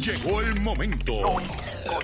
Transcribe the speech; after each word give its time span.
Llegó 0.00 0.40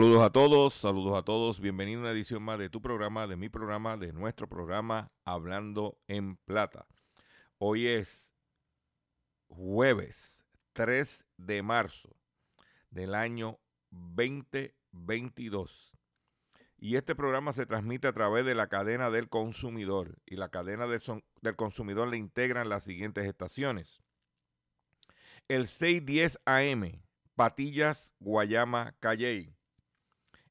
Saludos 0.00 0.22
a 0.22 0.30
todos, 0.30 0.72
saludos 0.72 1.18
a 1.18 1.22
todos. 1.22 1.60
Bienvenido 1.60 1.98
a 1.98 2.04
una 2.04 2.12
edición 2.12 2.42
más 2.42 2.58
de 2.58 2.70
tu 2.70 2.80
programa, 2.80 3.26
de 3.26 3.36
mi 3.36 3.50
programa, 3.50 3.98
de 3.98 4.14
nuestro 4.14 4.48
programa 4.48 5.12
Hablando 5.26 5.98
en 6.08 6.38
Plata. 6.38 6.86
Hoy 7.58 7.86
es 7.86 8.34
jueves 9.48 10.46
3 10.72 11.26
de 11.36 11.62
marzo 11.62 12.16
del 12.88 13.14
año 13.14 13.58
2022. 13.90 15.92
Y 16.78 16.96
este 16.96 17.14
programa 17.14 17.52
se 17.52 17.66
transmite 17.66 18.08
a 18.08 18.14
través 18.14 18.46
de 18.46 18.54
la 18.54 18.68
cadena 18.68 19.10
del 19.10 19.28
consumidor. 19.28 20.16
Y 20.24 20.36
la 20.36 20.48
cadena 20.48 20.86
del, 20.86 21.02
consumidor 21.56 22.08
le 22.08 22.16
integran 22.16 22.70
las 22.70 22.84
siguientes 22.84 23.26
estaciones. 23.26 24.00
El 25.46 25.68
610 25.68 26.38
AM, 26.46 27.02
Patillas, 27.34 28.14
Guayama, 28.18 28.94
Calley 28.98 29.59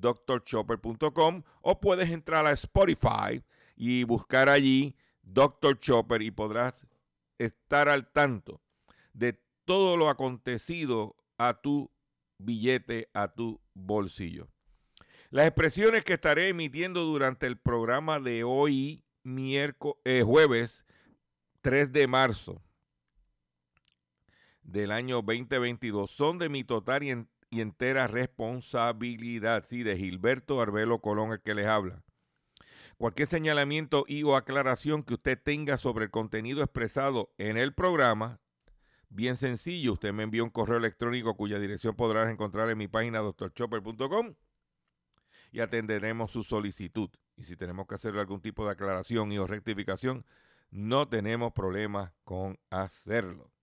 drchopper.com 0.00 1.42
o 1.62 1.80
puedes 1.80 2.10
entrar 2.10 2.46
a 2.46 2.52
Spotify 2.52 3.42
y 3.76 4.04
buscar 4.04 4.48
allí 4.48 4.96
Dr. 5.22 5.78
Chopper 5.80 6.22
y 6.22 6.30
podrás 6.30 6.86
estar 7.38 7.88
al 7.88 8.10
tanto 8.12 8.60
de 9.12 9.40
todo 9.64 9.96
lo 9.96 10.08
acontecido 10.08 11.16
a 11.38 11.54
tu 11.60 11.90
billete, 12.38 13.08
a 13.14 13.28
tu 13.28 13.60
bolsillo. 13.72 14.48
Las 15.30 15.46
expresiones 15.46 16.04
que 16.04 16.14
estaré 16.14 16.48
emitiendo 16.50 17.02
durante 17.04 17.46
el 17.46 17.56
programa 17.58 18.20
de 18.20 18.44
hoy, 18.44 19.02
miércoles, 19.22 20.24
jueves 20.24 20.84
3 21.62 21.92
de 21.92 22.06
marzo 22.06 22.62
del 24.62 24.92
año 24.92 25.16
2022, 25.22 26.10
son 26.10 26.38
de 26.38 26.48
mi 26.48 26.64
total 26.64 27.02
y, 27.02 27.10
en- 27.10 27.28
y 27.54 27.60
entera 27.60 28.08
responsabilidad, 28.08 29.64
sí, 29.64 29.84
de 29.84 29.96
Gilberto 29.96 30.60
Arbelo 30.60 31.00
Colón, 31.00 31.32
el 31.32 31.40
que 31.40 31.54
les 31.54 31.66
habla. 31.66 32.02
Cualquier 32.96 33.28
señalamiento 33.28 34.04
y 34.08 34.24
o 34.24 34.34
aclaración 34.34 35.04
que 35.04 35.14
usted 35.14 35.38
tenga 35.40 35.76
sobre 35.76 36.06
el 36.06 36.10
contenido 36.10 36.62
expresado 36.62 37.32
en 37.38 37.56
el 37.56 37.72
programa, 37.72 38.40
bien 39.08 39.36
sencillo, 39.36 39.92
usted 39.92 40.12
me 40.12 40.24
envía 40.24 40.42
un 40.42 40.50
correo 40.50 40.78
electrónico 40.78 41.36
cuya 41.36 41.60
dirección 41.60 41.94
podrás 41.94 42.28
encontrar 42.28 42.70
en 42.70 42.78
mi 42.78 42.88
página 42.88 43.20
drchopper.com 43.20 44.34
y 45.52 45.60
atenderemos 45.60 46.32
su 46.32 46.42
solicitud. 46.42 47.10
Y 47.36 47.44
si 47.44 47.56
tenemos 47.56 47.86
que 47.86 47.94
hacer 47.94 48.16
algún 48.16 48.40
tipo 48.40 48.64
de 48.64 48.72
aclaración 48.72 49.30
y 49.30 49.38
o 49.38 49.46
rectificación, 49.46 50.24
no 50.70 51.08
tenemos 51.08 51.52
problema 51.52 52.12
con 52.24 52.58
hacerlo. 52.70 53.53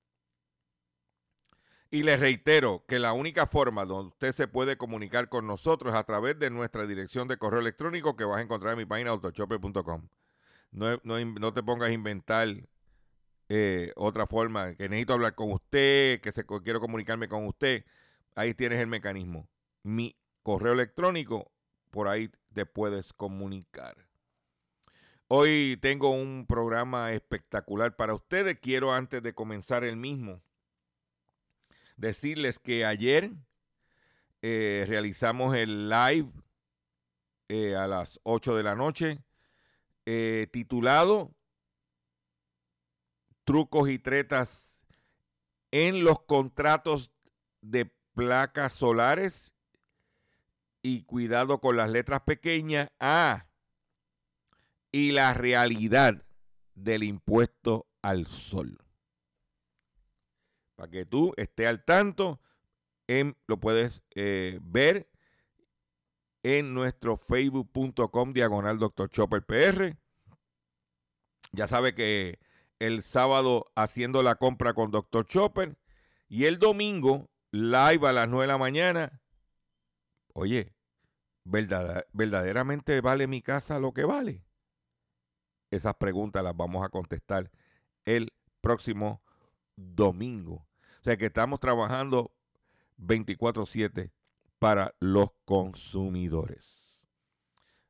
Y 1.94 2.03
les 2.03 2.22
reitero 2.22 2.85
que 2.88 3.00
la 3.00 3.12
única 3.12 3.46
forma 3.46 3.84
donde 3.84 4.07
usted 4.07 4.31
se 4.31 4.47
puede 4.47 4.78
comunicar 4.78 5.28
con 5.28 5.46
nosotros 5.46 5.94
es 5.94 6.00
a 6.00 6.06
través 6.06 6.40
de 6.40 6.50
nuestra 6.50 6.88
dirección 6.88 7.28
de 7.28 7.35
correo 7.35 7.59
electrónico 7.59 8.16
que 8.16 8.24
vas 8.24 8.40
a 8.40 8.41
encontrar 8.41 8.74
en 8.74 8.79
mi 8.79 8.85
página 8.85 9.09
autochopper.com. 9.09 10.07
No, 10.72 11.00
no, 11.03 11.25
no 11.25 11.53
te 11.53 11.62
pongas 11.62 11.90
a 11.90 11.91
inventar 11.91 12.47
eh, 13.50 13.91
otra 13.97 14.25
forma, 14.25 14.74
que 14.75 14.88
necesito 14.88 15.12
hablar 15.12 15.35
con 15.35 15.51
usted, 15.51 16.22
que 16.22 16.31
se, 16.31 16.46
quiero 16.63 16.80
comunicarme 16.80 17.28
con 17.28 17.46
usted. 17.46 17.84
Ahí 18.35 18.53
tienes 18.53 18.80
el 18.80 18.88
mecanismo. 18.88 19.50
Mi 19.84 20.16
correo 20.44 20.72
electrónico, 20.72 21.51
por 21.90 22.07
ahí 22.07 22.31
te 22.53 22.66
puedes 22.66 23.12
comunicar. 23.12 23.97
Hoy 25.28 25.78
tengo 25.81 26.12
un 26.12 26.45
programa 26.48 27.12
espectacular 27.12 27.98
para 27.98 28.13
ustedes. 28.13 28.57
Quiero 28.62 28.94
antes 28.94 29.21
de 29.21 29.33
comenzar 29.33 29.83
el 29.83 29.98
mismo 29.98 30.42
decirles 32.01 32.59
que 32.59 32.83
ayer 32.83 33.31
eh, 34.42 34.86
realizamos 34.88 35.56
el 35.56 35.88
live 35.88 36.31
eh, 37.48 37.75
a 37.75 37.88
las 37.88 38.19
8 38.24 38.56
de 38.56 38.63
la 38.63 38.75
noche 38.75 39.19
eh, 40.06 40.48
titulado 40.51 41.31
Trucos 43.44 43.89
y 43.89 44.00
tretas 44.00 44.81
en 45.71 46.03
los 46.03 46.19
contratos 46.21 47.12
de 47.62 47.92
placas 48.13 48.74
solares 48.74 49.51
y 50.81 51.03
cuidado 51.03 51.59
con 51.59 51.75
las 51.77 51.89
letras 51.89 52.21
pequeñas. 52.21 52.89
Ah, 53.00 53.48
y 54.92 55.12
la 55.12 55.33
realidad 55.33 56.24
del 56.75 57.03
impuesto 57.03 57.88
al 58.01 58.25
sol. 58.25 58.77
Para 60.81 60.89
que 60.89 61.06
tú 61.06 61.31
estés 61.38 61.68
al 61.68 61.86
tanto, 61.86 62.42
en- 63.06 63.38
lo 63.45 63.60
puedes 63.60 64.01
eh, 64.16 64.57
ver 64.63 65.12
en 66.42 66.74
nuestro 66.74 67.18
facebook.com 67.18 68.33
diagonal 68.33 68.80
Dr. 68.80 69.07
Chopper 69.12 69.45
PR. 69.45 69.95
Ya 71.51 71.68
sabe 71.68 71.94
que 71.94 72.39
el 72.80 73.04
sábado 73.04 73.72
haciendo 73.75 74.24
la 74.24 74.33
compra 74.38 74.74
con 74.74 74.89
Dr. 74.89 75.28
Chopper 75.28 75.78
y 76.28 76.45
el 76.45 76.57
domingo 76.57 77.30
live 77.51 78.07
a 78.07 78.13
las 78.13 78.27
9 78.27 78.45
de 78.45 78.48
la 78.48 78.57
mañana. 78.57 79.22
Oye, 80.34 80.74
¿verdaderamente 81.44 83.01
vale 83.01 83.27
mi 83.27 83.44
casa 83.44 83.77
lo 83.77 83.94
que 83.94 84.04
vale? 84.06 84.48
Esas 85.69 85.94
preguntas 85.98 86.44
las 86.44 86.57
vamos 86.57 86.84
a 86.84 86.89
contestar 86.89 87.51
el 88.04 88.34
próximo 88.62 89.22
domingo. 89.75 90.70
O 91.01 91.03
sea 91.03 91.18
que 91.18 91.25
estamos 91.25 91.59
trabajando 91.59 92.31
24/7 92.98 94.12
para 94.59 94.94
los 95.00 95.31
consumidores. 95.45 97.07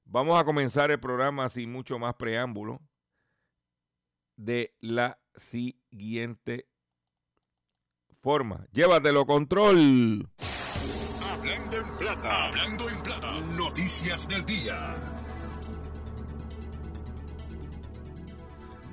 Vamos 0.06 0.40
a 0.40 0.46
comenzar 0.46 0.92
el 0.92 1.00
programa 1.00 1.50
sin 1.50 1.72
mucho 1.72 2.00
más 2.00 2.16
preámbulo 2.16 2.80
de 4.38 4.74
la 4.80 5.20
siguiente 5.36 6.70
forma. 8.22 8.66
Llévatelo 8.72 9.26
control. 9.26 10.30
Hablando 11.30 11.78
en 11.78 11.98
plata, 11.98 12.46
hablando 12.46 12.90
en 12.90 13.04
plata, 13.04 13.42
noticias 13.42 14.26
del 14.28 14.46
día. 14.46 14.96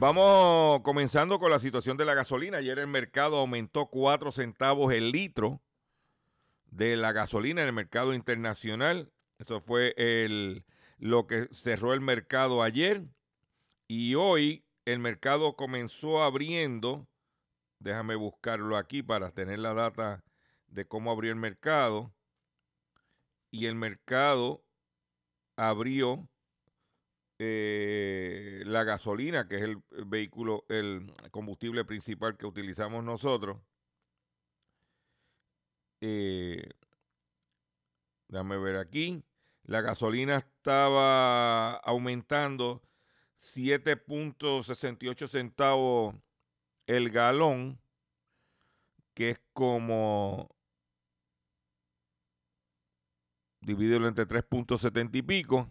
Vamos 0.01 0.83
comenzando 0.83 1.41
con 1.41 1.51
la 1.51 1.59
situación 1.59 1.97
de 1.97 2.05
la 2.05 2.15
gasolina. 2.15 2.59
Ayer 2.59 2.79
el 2.79 2.87
mercado 2.87 3.39
aumentó 3.39 3.87
4 3.87 4.31
centavos 4.31 4.93
el 4.93 5.11
litro 5.11 5.61
de 6.71 6.97
la 6.97 7.11
gasolina 7.11 7.63
en 7.63 7.67
el 7.67 7.73
mercado 7.73 8.15
internacional. 8.15 9.11
Eso 9.41 9.61
fue 9.61 9.95
el, 9.97 10.65
lo 10.99 11.27
que 11.27 11.49
cerró 11.51 11.95
el 11.95 12.01
mercado 12.01 12.63
ayer. 12.63 13.07
Y 13.89 14.15
hoy 14.15 14.65
el 14.85 15.01
mercado 15.01 15.57
comenzó 15.57 16.23
abriendo. 16.23 17.09
Déjame 17.81 18.15
buscarlo 18.15 18.77
aquí 18.77 19.03
para 19.03 19.33
tener 19.33 19.59
la 19.59 19.75
data 19.75 20.23
de 20.69 20.87
cómo 20.87 21.11
abrió 21.11 21.33
el 21.33 21.39
mercado. 21.41 22.15
Y 23.51 23.67
el 23.67 23.75
mercado 23.75 24.63
abrió 25.57 26.29
eh, 27.39 28.63
la 28.67 28.83
gasolina, 28.85 29.47
que 29.47 29.57
es 29.57 29.63
el 29.63 29.83
vehículo, 30.07 30.65
el 30.69 31.13
combustible 31.31 31.85
principal 31.85 32.37
que 32.37 32.47
utilizamos 32.47 33.05
nosotros. 33.05 33.59
Eh, 36.01 36.69
déjame 38.29 38.59
ver 38.59 38.77
aquí. 38.77 39.23
La 39.65 39.81
gasolina 39.83 40.37
estaba 40.39 41.75
aumentando 41.77 42.83
7.68 43.41 45.29
centavos 45.29 46.15
el 46.87 47.11
galón, 47.11 47.79
que 49.15 49.31
es 49.31 49.41
como 49.53 50.49
dividirlo 53.61 54.09
entre 54.09 54.27
3.70 54.27 55.17
y 55.17 55.23
pico 55.23 55.69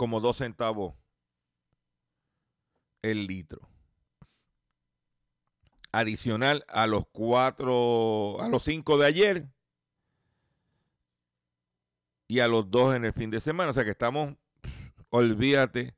como 0.00 0.22
dos 0.22 0.38
centavos 0.38 0.94
el 3.02 3.26
litro. 3.26 3.68
Adicional 5.92 6.64
a 6.68 6.86
los 6.86 7.04
cuatro, 7.12 8.40
a 8.40 8.48
los 8.48 8.62
cinco 8.62 8.96
de 8.96 9.06
ayer 9.06 9.48
y 12.28 12.40
a 12.40 12.48
los 12.48 12.70
dos 12.70 12.96
en 12.96 13.04
el 13.04 13.12
fin 13.12 13.30
de 13.30 13.42
semana. 13.42 13.68
O 13.68 13.72
sea 13.74 13.84
que 13.84 13.90
estamos, 13.90 14.36
olvídate 15.10 15.94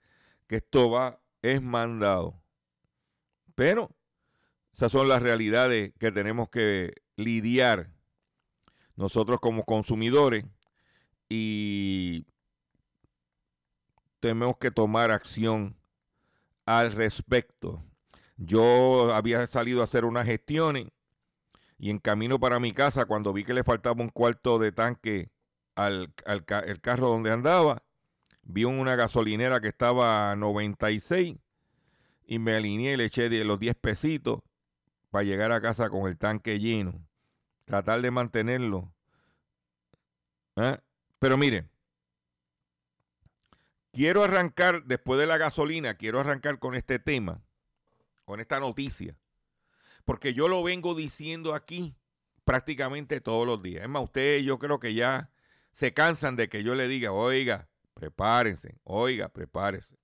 que 0.49 0.57
esto 0.57 0.91
va, 0.91 1.23
es 1.41 1.63
mandado. 1.63 2.43
Pero 3.55 3.95
esas 4.73 4.91
son 4.91 5.07
las 5.07 5.23
realidades 5.23 5.95
que 6.01 6.11
tenemos 6.11 6.51
que 6.51 6.93
lidiar 7.15 7.89
nosotros 8.97 9.39
como 9.39 9.65
consumidores 9.65 10.45
y 11.29 12.27
tenemos 14.23 14.57
que 14.57 14.71
tomar 14.71 15.11
acción 15.11 15.77
al 16.65 16.93
respecto. 16.93 17.83
Yo 18.37 19.13
había 19.13 19.45
salido 19.49 19.81
a 19.81 19.85
hacer 19.85 20.05
unas 20.05 20.27
gestiones 20.27 20.87
y 21.77 21.91
en 21.91 21.99
camino 21.99 22.39
para 22.39 22.61
mi 22.61 22.71
casa, 22.71 23.07
cuando 23.07 23.33
vi 23.33 23.43
que 23.43 23.53
le 23.53 23.65
faltaba 23.65 24.01
un 24.01 24.11
cuarto 24.11 24.61
de 24.61 24.71
tanque 24.71 25.33
al, 25.75 26.15
el 26.25 26.81
carro 26.81 27.09
donde 27.09 27.33
andaba, 27.33 27.83
vi 28.43 28.63
una 28.63 28.95
gasolinera 28.95 29.61
que 29.61 29.69
estaba 29.69 30.31
a 30.31 30.37
96 30.37 31.37
y 32.25 32.39
me 32.39 32.55
alineé 32.55 32.95
y 32.95 32.97
le 32.99 33.07
eché 33.07 33.29
los 33.45 33.59
10 33.59 33.75
pesitos 33.75 34.39
para 35.11 35.25
llegar 35.25 35.51
a 35.51 35.61
casa 35.61 35.91
con 35.91 36.07
el 36.07 36.17
tanque 36.17 36.61
lleno. 36.61 37.05
Tratar 37.65 38.01
de 38.01 38.13
mantenerlo. 38.13 38.93
¿eh? 40.55 40.79
Pero 41.19 41.37
miren, 41.37 41.72
Quiero 43.93 44.25
arrancar, 44.25 44.85
después 44.85 45.21
de 45.21 45.27
la 45.27 45.37
gasolina, 45.37 45.99
quiero 45.99 46.19
arrancar 46.19 46.59
con 46.59 46.75
este 46.75 46.99
tema, 46.99 47.43
con 48.25 48.41
esta 48.41 48.59
noticia, 48.59 49.19
porque 50.07 50.33
yo 50.33 50.49
lo 50.49 50.63
vengo 50.63 50.95
diciendo 50.95 51.55
aquí 51.55 51.95
prácticamente 52.45 53.21
todos 53.21 53.47
los 53.47 53.63
días. 53.63 53.83
Es 53.83 53.91
más, 53.91 54.03
ustedes 54.03 54.45
yo 54.45 54.59
creo 54.59 54.81
que 54.81 54.95
ya 54.95 55.31
se 55.73 55.93
cansan 55.93 56.37
de 56.37 56.49
que 56.49 56.63
yo 56.63 56.75
le 56.75 56.89
diga, 56.89 57.13
oiga, 57.13 57.69
prepárense, 57.93 58.79
oiga, 58.85 59.29
prepárense. 59.29 59.99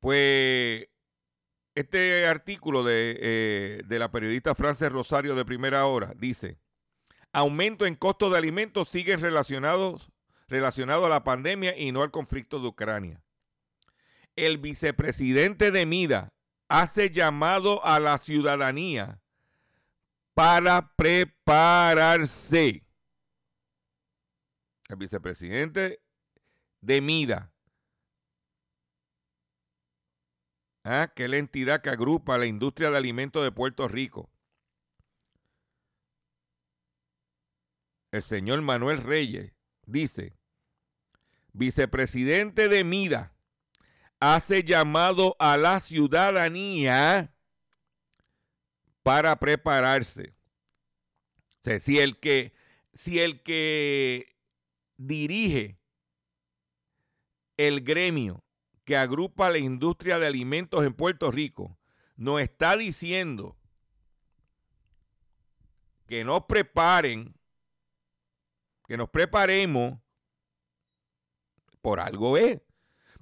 Pues 0.00 0.88
este 1.76 2.26
artículo 2.26 2.82
de, 2.82 3.18
eh, 3.20 3.82
de 3.86 3.98
la 4.00 4.10
periodista 4.10 4.56
Frances 4.56 4.90
Rosario 4.90 5.36
de 5.36 5.44
Primera 5.44 5.86
Hora 5.86 6.12
dice, 6.16 6.58
aumento 7.32 7.86
en 7.86 7.94
costos 7.94 8.32
de 8.32 8.38
alimentos 8.38 8.88
siguen 8.88 9.20
relacionados 9.20 10.10
relacionado 10.48 11.06
a 11.06 11.08
la 11.08 11.24
pandemia 11.24 11.76
y 11.76 11.92
no 11.92 12.02
al 12.02 12.10
conflicto 12.10 12.60
de 12.60 12.68
Ucrania. 12.68 13.22
El 14.36 14.58
vicepresidente 14.58 15.70
de 15.70 15.86
MIDA 15.86 16.32
hace 16.68 17.10
llamado 17.10 17.84
a 17.84 18.00
la 18.00 18.18
ciudadanía 18.18 19.20
para 20.34 20.92
prepararse. 20.94 22.82
El 24.88 24.96
vicepresidente 24.96 26.00
de 26.80 27.00
MIDA, 27.00 27.52
¿ah? 30.84 31.12
que 31.14 31.24
es 31.24 31.30
la 31.30 31.38
entidad 31.38 31.82
que 31.82 31.90
agrupa 31.90 32.38
la 32.38 32.46
industria 32.46 32.90
de 32.90 32.98
alimentos 32.98 33.42
de 33.42 33.50
Puerto 33.50 33.88
Rico. 33.88 34.30
El 38.12 38.22
señor 38.22 38.62
Manuel 38.62 38.98
Reyes 38.98 39.52
dice, 39.84 40.35
vicepresidente 41.56 42.68
de 42.68 42.84
MIDA, 42.84 43.32
hace 44.20 44.62
llamado 44.62 45.36
a 45.38 45.56
la 45.56 45.80
ciudadanía 45.80 47.32
para 49.02 49.36
prepararse. 49.38 50.34
si 51.80 51.98
el 51.98 52.18
que, 52.18 52.52
si 52.92 53.20
el 53.20 53.42
que 53.42 54.36
dirige 54.96 55.80
el 57.56 57.82
gremio 57.82 58.44
que 58.84 58.96
agrupa 58.96 59.50
la 59.50 59.58
industria 59.58 60.18
de 60.18 60.26
alimentos 60.26 60.84
en 60.84 60.94
Puerto 60.94 61.30
Rico 61.30 61.78
nos 62.16 62.40
está 62.40 62.76
diciendo 62.76 63.56
que 66.06 66.24
nos 66.24 66.44
preparen 66.44 67.36
que 68.86 68.96
nos 68.96 69.10
preparemos, 69.10 69.98
por 71.86 72.00
algo 72.00 72.36
es. 72.36 72.60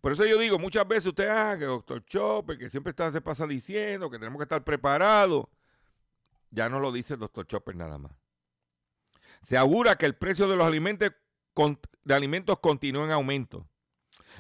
Por 0.01 0.13
eso 0.13 0.25
yo 0.25 0.39
digo, 0.39 0.59
muchas 0.59 0.89
veces 0.89 1.09
usted, 1.09 1.29
ah, 1.29 1.55
que 1.59 1.67
doctor 1.67 2.03
Chopper, 2.07 2.57
que 2.57 2.71
siempre 2.71 2.93
está, 2.93 3.13
se 3.13 3.21
pasa 3.21 3.47
diciendo 3.47 4.09
que 4.09 4.19
tenemos 4.19 4.39
que 4.39 4.45
estar 4.45 4.65
preparados. 4.65 5.49
Ya 6.51 6.71
no 6.71 6.81
lo 6.81 6.91
dice 6.91 7.13
el 7.13 7.21
doctor 7.21 7.47
Chopper 7.47 7.77
nada 7.77 7.99
más. 7.99 8.13
Se 9.43 9.59
augura 9.59 9.97
que 9.97 10.07
el 10.07 10.15
precio 10.15 10.49
de 10.49 10.57
los 10.57 10.67
alimentos, 10.67 11.11
alimentos 12.09 12.59
continúa 12.61 13.05
en 13.05 13.11
aumento. 13.11 13.69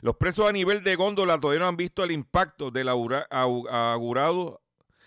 Los 0.01 0.17
precios 0.17 0.49
a 0.49 0.53
nivel 0.53 0.83
de 0.83 0.97
góndola 0.97 1.39
todavía 1.39 1.61
no 1.61 1.69
han 1.69 1.77
visto 1.77 2.03
el 2.03 2.11
impacto 2.11 2.71
del 2.71 2.89
augurado 2.89 4.63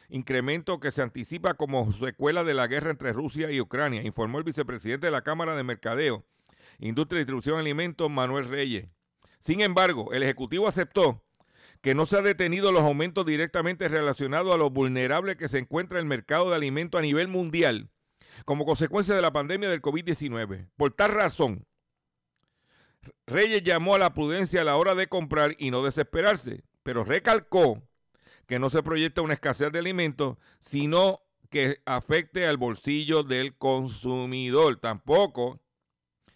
incremento 0.10 0.80
que 0.80 0.92
se 0.92 1.02
anticipa 1.02 1.56
como 1.56 1.92
secuela 1.92 2.44
de 2.44 2.54
la 2.54 2.68
guerra 2.68 2.92
entre 2.92 3.14
Rusia 3.14 3.50
y 3.50 3.62
Ucrania, 3.62 4.04
informó 4.04 4.38
el 4.38 4.44
vicepresidente 4.44 5.08
de 5.08 5.12
la 5.12 5.24
Cámara 5.24 5.56
de 5.56 5.64
Mercadeo, 5.64 6.24
Industria 6.78 7.18
y 7.18 7.22
Distribución 7.22 7.56
de 7.56 7.62
Alimentos, 7.62 8.12
Manuel 8.12 8.48
Reyes. 8.48 8.90
Sin 9.44 9.62
embargo, 9.62 10.14
el 10.14 10.24
Ejecutivo 10.24 10.68
aceptó 10.68 11.24
que 11.82 11.96
no 11.96 12.06
se 12.06 12.18
han 12.18 12.24
detenido 12.24 12.72
los 12.72 12.82
aumentos 12.82 13.26
directamente 13.26 13.88
relacionados 13.88 14.54
a 14.54 14.58
lo 14.58 14.70
vulnerable 14.70 15.38
que 15.38 15.48
se 15.48 15.60
encuentra 15.60 16.00
el 16.00 16.06
mercado 16.06 16.50
de 16.50 16.56
alimentos 16.56 17.00
a 17.00 17.04
nivel 17.04 17.28
mundial 17.28 17.90
como 18.46 18.66
consecuencia 18.66 19.16
de 19.16 19.22
la 19.22 19.34
pandemia 19.34 19.70
del 19.70 19.82
COVID-19. 19.82 20.70
Por 20.76 20.94
tal 20.94 21.12
razón, 21.12 21.66
Reyes 23.26 23.64
llamó 23.64 23.96
a 23.96 24.00
la 24.00 24.14
prudencia 24.14 24.62
a 24.62 24.66
la 24.66 24.78
hora 24.78 24.96
de 24.96 25.08
comprar 25.08 25.56
y 25.58 25.72
no 25.72 25.84
desesperarse, 25.84 26.64
pero 26.84 27.04
recalcó 27.04 27.82
que 28.46 28.60
no 28.60 28.70
se 28.70 28.84
proyecta 28.84 29.22
una 29.22 29.34
escasez 29.34 29.72
de 29.72 29.80
alimentos, 29.80 30.38
sino 30.60 31.22
que 31.50 31.82
afecte 31.86 32.46
al 32.46 32.58
bolsillo 32.58 33.24
del 33.24 33.58
consumidor. 33.58 34.78
Tampoco 34.78 35.62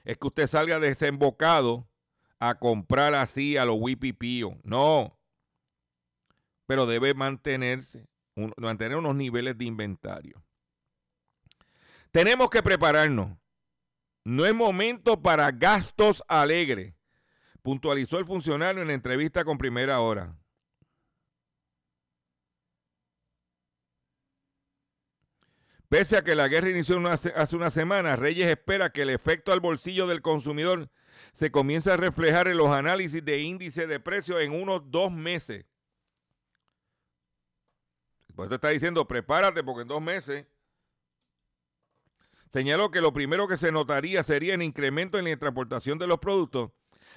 es 0.03 0.17
que 0.17 0.27
usted 0.27 0.48
salga 0.48 0.79
desembocado 0.79 1.88
a 2.42 2.56
comprar 2.56 3.14
así 3.14 3.56
a 3.56 3.66
los 3.66 3.78
wipipíos. 3.80 4.54
No. 4.64 5.16
Pero 6.66 6.88
debe 6.88 7.14
mantenerse, 7.14 8.08
mantener 8.58 8.98
unos 8.98 9.16
niveles 9.16 9.58
de 9.58 9.66
inventario. 9.66 10.44
Tenemos 12.12 12.50
que 12.50 12.64
prepararnos. 12.64 13.38
No 14.26 14.46
es 14.46 14.56
momento 14.56 15.22
para 15.22 15.52
gastos 15.52 16.24
alegres, 16.28 16.96
puntualizó 17.62 18.18
el 18.18 18.26
funcionario 18.26 18.82
en 18.82 18.88
la 18.88 18.96
entrevista 18.96 19.46
con 19.46 19.60
Primera 19.60 20.00
Hora. 20.00 20.36
Pese 25.90 26.18
a 26.18 26.24
que 26.24 26.36
la 26.36 26.48
guerra 26.48 26.70
inició 26.70 26.98
hace 27.08 27.56
una 27.56 27.70
semana, 27.70 28.16
Reyes 28.16 28.48
espera 28.48 28.92
que 28.92 29.04
el 29.04 29.10
efecto 29.10 29.52
al 29.52 29.60
bolsillo 29.60 30.08
del 30.08 30.22
consumidor 30.22 30.90
se 31.34 31.52
comience 31.52 31.92
a 31.92 31.98
reflejar 31.98 32.48
en 32.48 32.58
los 32.58 32.68
análisis 32.68 33.24
de 33.24 33.40
índice 33.40 33.88
de 33.88 34.00
precios 34.00 34.42
en 34.42 34.54
unos 34.54 34.90
dos 34.92 35.12
meses. 35.12 35.66
Por 38.36 38.46
eso 38.46 38.56
está 38.56 38.70
diciendo, 38.70 39.08
prepárate 39.08 39.64
porque 39.64 39.84
en 39.84 39.88
dos 39.88 40.02
meses. 40.02 40.46
Señaló 42.52 42.92
que 42.92 43.02
lo 43.02 43.14
primero 43.14 43.48
que 43.48 43.58
se 43.58 43.72
notaría 43.72 44.24
sería 44.24 44.56
el 44.56 44.62
incremento 44.62 45.18
en 45.18 45.26
la 45.26 45.38
transportación 45.38 45.98
de 45.98 46.08
los 46.08 46.20
productos, 46.20 46.72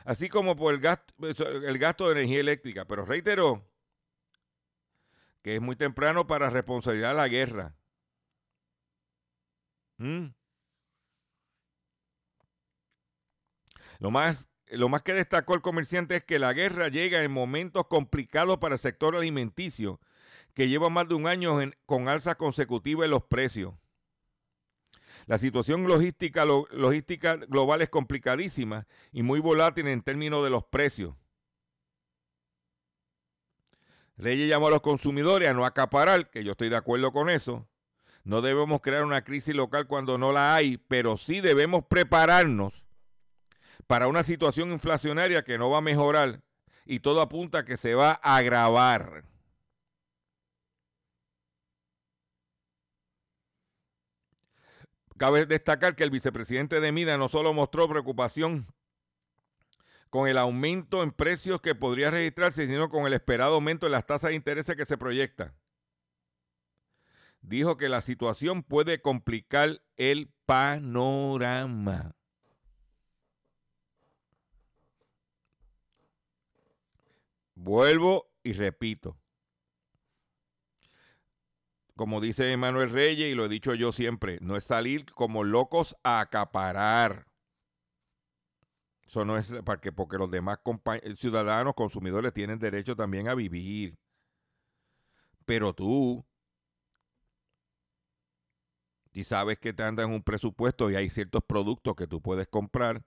así 0.04 0.28
como 0.28 0.54
por 0.54 0.74
el 0.74 0.80
gasto, 0.80 1.12
el 1.18 1.78
gasto 1.78 2.06
de 2.06 2.12
energía 2.12 2.40
eléctrica. 2.40 2.84
Pero 2.84 3.04
reiteró 3.04 3.66
que 5.42 5.56
es 5.56 5.60
muy 5.60 5.76
temprano 5.76 6.26
para 6.26 6.50
responsabilizar 6.50 7.16
la 7.16 7.28
guerra. 7.28 7.74
Mm. 9.98 10.28
Lo, 13.98 14.10
más, 14.10 14.48
lo 14.68 14.88
más 14.88 15.02
que 15.02 15.14
destacó 15.14 15.54
el 15.54 15.62
comerciante 15.62 16.16
es 16.16 16.24
que 16.24 16.38
la 16.38 16.52
guerra 16.52 16.88
llega 16.88 17.22
en 17.22 17.30
momentos 17.30 17.86
complicados 17.86 18.58
para 18.58 18.74
el 18.74 18.78
sector 18.78 19.16
alimenticio, 19.16 20.00
que 20.54 20.68
lleva 20.68 20.88
más 20.88 21.08
de 21.08 21.14
un 21.14 21.26
año 21.26 21.58
con 21.86 22.08
alza 22.08 22.36
consecutiva 22.36 23.04
en 23.04 23.10
los 23.10 23.24
precios. 23.24 23.74
La 25.26 25.38
situación 25.38 25.86
logística, 25.86 26.44
logística 26.44 27.36
global 27.36 27.80
es 27.82 27.88
complicadísima 27.88 28.86
y 29.10 29.22
muy 29.22 29.40
volátil 29.40 29.88
en 29.88 30.02
términos 30.02 30.44
de 30.44 30.50
los 30.50 30.64
precios. 30.64 31.14
Reyes 34.16 34.48
llamó 34.48 34.68
a 34.68 34.70
los 34.70 34.82
consumidores 34.82 35.48
a 35.48 35.54
no 35.54 35.64
acaparar, 35.64 36.30
que 36.30 36.44
yo 36.44 36.52
estoy 36.52 36.68
de 36.68 36.76
acuerdo 36.76 37.10
con 37.10 37.28
eso, 37.30 37.66
no 38.22 38.42
debemos 38.42 38.80
crear 38.80 39.04
una 39.04 39.24
crisis 39.24 39.54
local 39.54 39.86
cuando 39.86 40.18
no 40.18 40.32
la 40.32 40.54
hay, 40.54 40.76
pero 40.76 41.16
sí 41.16 41.40
debemos 41.40 41.84
prepararnos 41.86 42.83
para 43.86 44.08
una 44.08 44.22
situación 44.22 44.70
inflacionaria 44.70 45.44
que 45.44 45.58
no 45.58 45.70
va 45.70 45.78
a 45.78 45.82
mejorar 45.82 46.42
y 46.84 47.00
todo 47.00 47.20
apunta 47.20 47.58
a 47.58 47.64
que 47.64 47.76
se 47.76 47.94
va 47.94 48.20
a 48.22 48.36
agravar. 48.36 49.24
Cabe 55.16 55.46
destacar 55.46 55.94
que 55.94 56.04
el 56.04 56.10
vicepresidente 56.10 56.80
de 56.80 56.92
Mida 56.92 57.16
no 57.16 57.28
solo 57.28 57.52
mostró 57.52 57.88
preocupación 57.88 58.66
con 60.10 60.28
el 60.28 60.38
aumento 60.38 61.02
en 61.02 61.12
precios 61.12 61.60
que 61.60 61.74
podría 61.74 62.10
registrarse, 62.10 62.66
sino 62.66 62.88
con 62.88 63.06
el 63.06 63.12
esperado 63.12 63.54
aumento 63.54 63.86
en 63.86 63.92
las 63.92 64.06
tasas 64.06 64.30
de 64.30 64.36
interés 64.36 64.66
que 64.66 64.86
se 64.86 64.98
proyecta 64.98 65.54
dijo 67.44 67.76
que 67.76 67.88
la 67.88 68.00
situación 68.00 68.62
puede 68.62 69.00
complicar 69.00 69.82
el 69.96 70.32
panorama. 70.46 72.16
Vuelvo 77.64 78.30
y 78.42 78.52
repito. 78.52 79.16
Como 81.96 82.20
dice 82.20 82.54
Manuel 82.58 82.90
Reyes, 82.90 83.32
y 83.32 83.34
lo 83.34 83.46
he 83.46 83.48
dicho 83.48 83.72
yo 83.72 83.90
siempre, 83.90 84.36
no 84.42 84.58
es 84.58 84.64
salir 84.64 85.06
como 85.06 85.44
locos 85.44 85.96
a 86.02 86.20
acaparar. 86.20 87.26
Eso 89.06 89.24
no 89.24 89.38
es 89.38 89.54
porque, 89.64 89.92
porque 89.92 90.18
los 90.18 90.30
demás 90.30 90.58
ciudadanos, 91.16 91.72
consumidores, 91.72 92.34
tienen 92.34 92.58
derecho 92.58 92.96
también 92.96 93.28
a 93.28 93.34
vivir. 93.34 93.96
Pero 95.46 95.72
tú, 95.72 96.22
si 99.14 99.24
sabes 99.24 99.58
que 99.58 99.72
te 99.72 99.84
andan 99.84 100.10
un 100.10 100.22
presupuesto 100.22 100.90
y 100.90 100.96
hay 100.96 101.08
ciertos 101.08 101.42
productos 101.42 101.96
que 101.96 102.06
tú 102.06 102.20
puedes 102.20 102.46
comprar, 102.46 103.06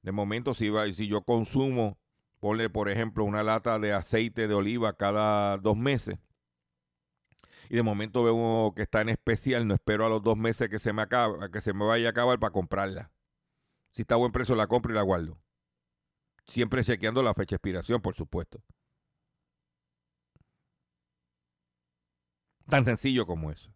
de 0.00 0.12
momento 0.12 0.54
si, 0.54 0.70
si 0.94 1.08
yo 1.08 1.24
consumo, 1.24 1.98
ponle 2.40 2.70
por 2.70 2.88
ejemplo 2.88 3.24
una 3.24 3.42
lata 3.42 3.78
de 3.78 3.92
aceite 3.92 4.48
de 4.48 4.54
oliva 4.54 4.96
cada 4.96 5.58
dos 5.58 5.76
meses, 5.76 6.18
y 7.70 7.76
de 7.76 7.82
momento 7.82 8.22
veo 8.24 8.72
que 8.74 8.82
está 8.82 9.02
en 9.02 9.10
especial, 9.10 9.66
no 9.66 9.74
espero 9.74 10.06
a 10.06 10.08
los 10.08 10.22
dos 10.22 10.36
meses 10.36 10.68
que 10.70 10.78
se 10.78 10.92
me 10.92 11.02
acabe, 11.02 11.50
que 11.50 11.60
se 11.60 11.72
me 11.74 11.84
vaya 11.84 12.08
a 12.08 12.10
acabar 12.10 12.38
para 12.38 12.52
comprarla. 12.52 13.10
Si 13.92 14.02
está 14.02 14.14
a 14.14 14.18
buen 14.18 14.32
precio 14.32 14.54
la 14.54 14.66
compro 14.66 14.92
y 14.92 14.94
la 14.94 15.02
guardo. 15.02 15.38
Siempre 16.46 16.82
chequeando 16.82 17.22
la 17.22 17.34
fecha 17.34 17.50
de 17.50 17.56
expiración, 17.56 18.00
por 18.00 18.14
supuesto. 18.14 18.62
Tan 22.66 22.84
sencillo 22.84 23.26
como 23.26 23.50
eso. 23.50 23.70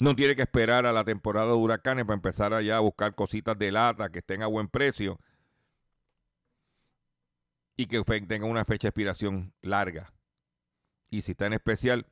No 0.00 0.16
tiene 0.16 0.34
que 0.34 0.42
esperar 0.42 0.86
a 0.86 0.92
la 0.92 1.04
temporada 1.04 1.48
de 1.48 1.52
huracanes 1.52 2.06
para 2.06 2.14
empezar 2.14 2.54
allá 2.54 2.78
a 2.78 2.80
buscar 2.80 3.14
cositas 3.14 3.58
de 3.58 3.70
lata 3.70 4.10
que 4.10 4.20
estén 4.20 4.42
a 4.42 4.46
buen 4.46 4.68
precio 4.68 5.20
y 7.76 7.86
que 7.86 8.02
tengan 8.02 8.50
una 8.50 8.64
fecha 8.64 8.86
de 8.86 8.90
expiración 8.90 9.54
larga. 9.60 10.14
Y 11.10 11.20
si 11.20 11.32
está 11.32 11.46
en 11.46 11.52
especial, 11.52 12.06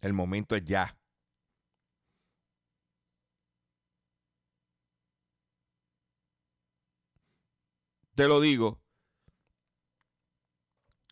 el 0.00 0.14
momento 0.14 0.56
es 0.56 0.64
ya. 0.64 0.96
Te 8.14 8.26
lo 8.26 8.40
digo. 8.40 8.80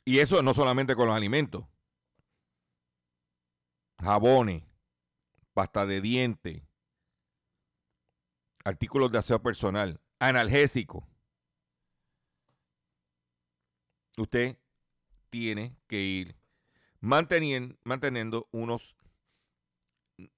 Y 0.04 0.20
eso 0.20 0.42
no 0.42 0.54
solamente 0.54 0.96
con 0.96 1.08
los 1.08 1.16
alimentos. 1.16 1.66
Jabones 4.00 4.71
pasta 5.52 5.86
de 5.86 6.00
diente, 6.00 6.66
artículos 8.64 9.12
de 9.12 9.18
aseo 9.18 9.42
personal, 9.42 10.00
analgésico. 10.18 11.08
Usted 14.16 14.58
tiene 15.30 15.76
que 15.86 16.00
ir 16.02 16.36
manteniendo, 17.00 17.76
manteniendo 17.84 18.48
unos 18.52 18.94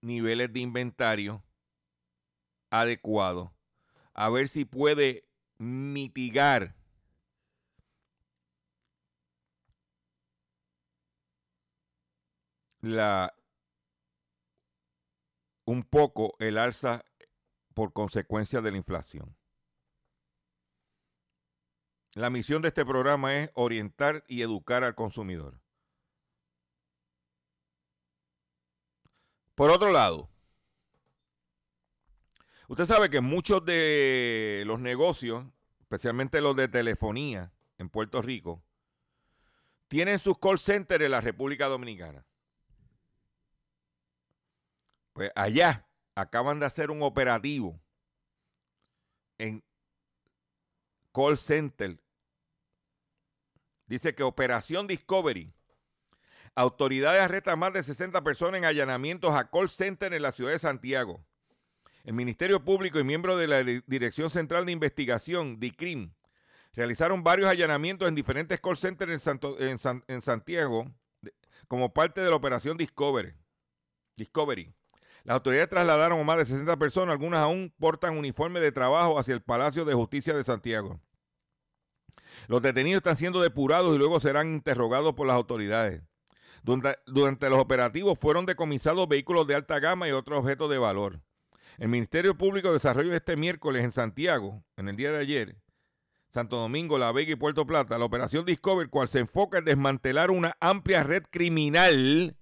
niveles 0.01 0.53
de 0.53 0.61
inventario 0.61 1.43
adecuados, 2.71 3.51
a 4.15 4.31
ver 4.31 4.49
si 4.49 4.65
puede 4.65 5.29
mitigar 5.59 6.75
la 12.81 13.35
un 15.65 15.83
poco 15.83 16.37
el 16.39 16.59
alza 16.59 17.05
por 17.75 17.93
consecuencia 17.93 18.61
de 18.61 18.71
la 18.71 18.77
inflación. 18.77 19.37
La 22.13 22.31
misión 22.31 22.63
de 22.63 22.69
este 22.69 22.85
programa 22.85 23.41
es 23.41 23.51
orientar 23.55 24.25
y 24.29 24.43
educar 24.43 24.85
al 24.85 24.95
consumidor. 24.95 25.61
Por 29.57 29.71
otro 29.71 29.91
lado, 29.91 30.29
usted 32.69 32.87
sabe 32.87 33.11
que 33.11 33.21
muchos 33.21 33.65
de 33.65 34.63
los 34.67 34.81
negocios, 34.81 35.45
especialmente 35.81 36.41
los 36.41 36.55
de 36.55 36.69
telefonía 36.69 37.53
en 37.79 37.89
Puerto 37.89 38.23
Rico, 38.23 38.63
tienen 39.89 40.19
sus 40.19 40.39
call 40.39 40.59
centers 40.59 41.05
en 41.05 41.11
la 41.11 41.21
República 41.21 41.67
Dominicana. 41.67 42.25
Pues 45.15 45.31
allá 45.37 45.87
acaban 46.15 46.61
de 46.61 46.67
hacer 46.67 46.91
un 46.91 47.03
operativo 47.03 47.81
en 49.39 49.65
call 51.13 51.39
center. 51.39 51.99
Dice 53.87 54.15
que 54.15 54.25
Operación 54.25 54.87
Discovery. 54.87 55.53
Autoridades 56.57 57.23
arrestan 57.23 57.59
más 57.59 57.73
de 57.73 57.83
60 57.83 58.23
personas 58.23 58.59
en 58.59 58.65
allanamientos 58.65 59.35
a 59.35 59.51
call 59.51 59.69
center 59.69 60.13
en 60.13 60.23
la 60.23 60.33
ciudad 60.33 60.53
de 60.53 60.59
Santiago. 60.59 61.25
El 62.03 62.15
Ministerio 62.15 62.65
Público 62.65 62.99
y 62.99 63.05
miembros 63.05 63.39
de 63.39 63.47
la 63.47 63.63
Dirección 63.87 64.31
Central 64.31 64.67
de 64.67 64.73
Investigación, 64.73 65.59
DICRIM, 65.59 66.13
realizaron 66.73 67.23
varios 67.23 67.49
allanamientos 67.49 68.09
en 68.09 68.15
diferentes 68.15 68.61
call 68.61 68.77
centers 68.77 69.27
en, 70.09 70.21
Santiago 70.21 70.93
como 71.69 71.95
parte 71.95 72.21
de 72.21 72.31
la 72.31 72.37
operación 72.37 72.77
Discovery. 72.77 73.35
Discovery. 74.17 74.75
Las 75.25 75.37
autoridades 75.37 75.71
trasladaron 75.71 76.21
a 76.21 76.23
más 76.25 76.37
de 76.37 76.45
60 76.45 76.77
personas, 76.77 77.13
algunas 77.13 77.41
aún 77.41 77.73
portan 77.79 78.19
uniforme 78.19 78.61
de 78.61 78.73
trabajo 78.73 79.19
hacia 79.19 79.33
el 79.33 79.41
Palacio 79.41 79.87
de 79.87 79.95
Justicia 79.95 80.35
de 80.35 80.45
Santiago. 80.45 81.01
Los 82.47 82.61
detenidos 82.61 82.99
están 82.99 83.17
siendo 83.17 83.41
depurados 83.41 83.95
y 83.95 83.99
luego 83.99 84.21
serán 84.21 84.53
interrogados 84.53 85.15
por 85.15 85.27
las 85.27 85.37
autoridades. 85.37 86.03
Durante, 86.63 87.49
los 87.51 87.59
operativos 87.59 88.19
fueron 88.19 88.45
decomisados 88.45 89.09
vehículos 89.09 89.47
de 89.47 89.55
alta 89.55 89.79
gama 89.81 90.09
y 90.09 90.13
otros 90.13 90.41
objetos 90.41 90.71
de 90.71 90.79
valor. 90.79 91.21
El 91.79 91.89
Ministerio 91.89 92.37
Público 92.37 92.73
desarrolló 92.73 93.15
este 93.15 93.37
miércoles 93.37 93.83
en 93.83 93.93
Santiago, 93.93 94.63
en 94.77 94.89
el 94.89 94.97
día 94.97 95.11
de 95.11 95.19
ayer, 95.19 95.57
Santo 96.33 96.57
Domingo, 96.57 96.99
La 96.99 97.13
Vega 97.13 97.33
y 97.33 97.37
Puerto 97.37 97.67
Plata, 97.67 97.99
la 97.99 98.05
operación 98.05 98.45
Discover, 98.45 98.91
cual 98.91 99.09
se 99.09 99.21
enfoca 99.21 99.59
en 99.59 99.65
desmantelar 99.65 100.31
una 100.31 100.57
amplia 100.61 101.03
red 101.03 101.23
criminal 101.31 102.37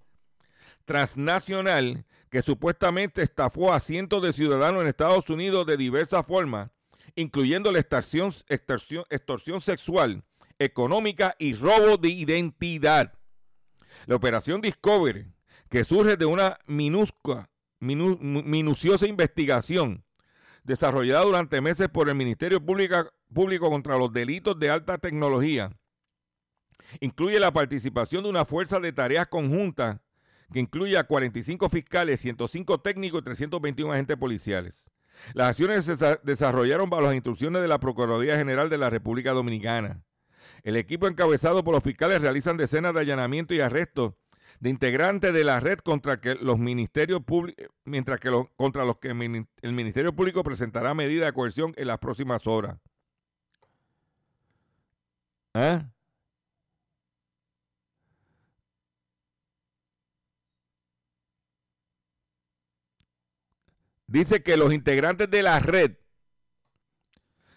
transnacional 0.84 2.04
que 2.32 2.40
supuestamente 2.40 3.22
estafó 3.22 3.74
a 3.74 3.78
cientos 3.78 4.22
de 4.22 4.32
ciudadanos 4.32 4.80
en 4.80 4.88
Estados 4.88 5.28
Unidos 5.28 5.66
de 5.66 5.76
diversas 5.76 6.26
formas, 6.26 6.70
incluyendo 7.14 7.70
la 7.70 7.78
extorsión, 7.80 8.32
sexual, 9.60 10.24
económica 10.58 11.36
y 11.38 11.52
robo 11.52 11.98
de 11.98 12.08
identidad. 12.08 13.12
La 14.06 14.16
operación 14.16 14.62
Discovery, 14.62 15.30
que 15.68 15.84
surge 15.84 16.16
de 16.16 16.24
una 16.24 16.58
minuciosa 17.78 19.06
investigación 19.06 20.02
desarrollada 20.64 21.26
durante 21.26 21.60
meses 21.60 21.90
por 21.90 22.08
el 22.08 22.14
Ministerio 22.14 22.64
Público 22.64 23.68
contra 23.68 23.98
los 23.98 24.10
Delitos 24.10 24.58
de 24.58 24.70
Alta 24.70 24.96
Tecnología, 24.96 25.70
incluye 26.98 27.38
la 27.38 27.52
participación 27.52 28.22
de 28.22 28.30
una 28.30 28.46
fuerza 28.46 28.80
de 28.80 28.94
tareas 28.94 29.26
conjuntas 29.26 30.00
que 30.52 30.60
incluye 30.60 30.96
a 30.96 31.04
45 31.04 31.68
fiscales, 31.68 32.20
105 32.20 32.80
técnicos 32.80 33.20
y 33.20 33.24
321 33.24 33.92
agentes 33.92 34.16
policiales. 34.16 34.90
Las 35.34 35.50
acciones 35.50 35.84
se 35.84 36.18
desarrollaron 36.22 36.90
bajo 36.90 37.02
las 37.02 37.14
instrucciones 37.14 37.62
de 37.62 37.68
la 37.68 37.78
Procuraduría 37.78 38.36
General 38.36 38.68
de 38.68 38.78
la 38.78 38.90
República 38.90 39.32
Dominicana. 39.32 40.02
El 40.62 40.76
equipo 40.76 41.08
encabezado 41.08 41.64
por 41.64 41.74
los 41.74 41.82
fiscales 41.82 42.20
realizan 42.20 42.56
decenas 42.56 42.94
de 42.94 43.00
allanamientos 43.00 43.56
y 43.56 43.60
arrestos 43.60 44.14
de 44.60 44.70
integrantes 44.70 45.32
de 45.32 45.44
la 45.44 45.58
red 45.58 45.78
contra 45.78 46.20
los 46.40 46.58
ministerios 46.58 47.22
públicos, 47.24 47.66
mientras 47.84 48.20
que 48.20 48.30
contra 48.56 48.84
los 48.84 48.98
que 48.98 49.08
el 49.08 49.72
Ministerio 49.72 50.14
Público 50.14 50.44
presentará 50.44 50.94
medidas 50.94 51.26
de 51.26 51.32
coerción 51.32 51.74
en 51.76 51.88
las 51.88 51.98
próximas 51.98 52.46
horas. 52.46 52.78
¿Eh? 55.54 55.82
Dice 64.12 64.42
que 64.42 64.58
los 64.58 64.74
integrantes 64.74 65.30
de 65.30 65.42
la 65.42 65.58
red 65.58 65.92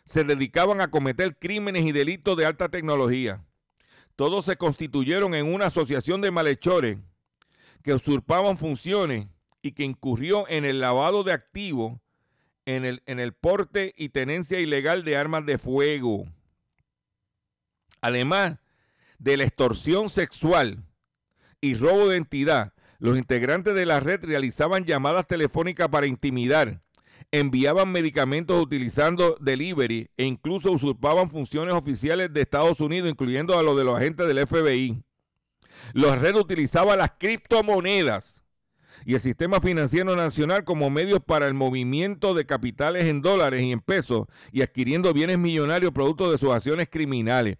se 0.05 0.23
dedicaban 0.23 0.79
a 0.79 0.89
cometer 0.89 1.37
crímenes 1.37 1.83
y 1.83 1.91
delitos 1.91 2.37
de 2.37 2.45
alta 2.45 2.69
tecnología. 2.69 3.43
Todos 4.15 4.45
se 4.45 4.55
constituyeron 4.55 5.35
en 5.35 5.53
una 5.53 5.65
asociación 5.65 6.21
de 6.21 6.31
malhechores 6.31 6.97
que 7.83 7.93
usurpaban 7.93 8.55
funciones 8.55 9.27
y 9.61 9.73
que 9.73 9.83
incurrió 9.83 10.47
en 10.47 10.63
el 10.63 10.79
lavado 10.79 11.25
de 11.25 11.33
activos, 11.33 11.99
en 12.63 12.85
el, 12.85 13.03
en 13.05 13.19
el 13.19 13.33
porte 13.33 13.93
y 13.97 14.07
tenencia 14.07 14.57
ilegal 14.57 15.03
de 15.03 15.17
armas 15.17 15.45
de 15.45 15.57
fuego. 15.57 16.23
Además 17.99 18.59
de 19.19 19.35
la 19.35 19.43
extorsión 19.43 20.09
sexual 20.09 20.85
y 21.59 21.75
robo 21.75 22.07
de 22.07 22.15
identidad, 22.15 22.74
los 22.99 23.17
integrantes 23.17 23.75
de 23.75 23.85
la 23.85 23.99
red 23.99 24.23
realizaban 24.23 24.85
llamadas 24.85 25.27
telefónicas 25.27 25.89
para 25.89 26.07
intimidar, 26.07 26.81
enviaban 27.31 27.91
medicamentos 27.91 28.61
utilizando 28.61 29.37
delivery 29.39 30.09
e 30.17 30.25
incluso 30.25 30.71
usurpaban 30.71 31.29
funciones 31.29 31.73
oficiales 31.73 32.31
de 32.33 32.41
Estados 32.41 32.79
Unidos, 32.79 33.09
incluyendo 33.09 33.57
a 33.57 33.63
los 33.63 33.77
de 33.77 33.83
los 33.83 33.97
agentes 33.97 34.27
del 34.27 34.45
FBI. 34.45 35.03
La 35.93 36.15
red 36.15 36.35
utilizaba 36.35 36.95
las 36.95 37.11
criptomonedas 37.17 38.41
y 39.05 39.13
el 39.13 39.19
sistema 39.19 39.59
financiero 39.59 40.15
nacional 40.15 40.63
como 40.63 40.89
medios 40.89 41.19
para 41.23 41.47
el 41.47 41.53
movimiento 41.53 42.33
de 42.33 42.45
capitales 42.45 43.05
en 43.05 43.21
dólares 43.21 43.61
y 43.61 43.71
en 43.71 43.81
pesos 43.81 44.27
y 44.51 44.61
adquiriendo 44.61 45.13
bienes 45.13 45.37
millonarios 45.37 45.91
producto 45.91 46.31
de 46.31 46.37
sus 46.37 46.51
acciones 46.51 46.89
criminales. 46.89 47.57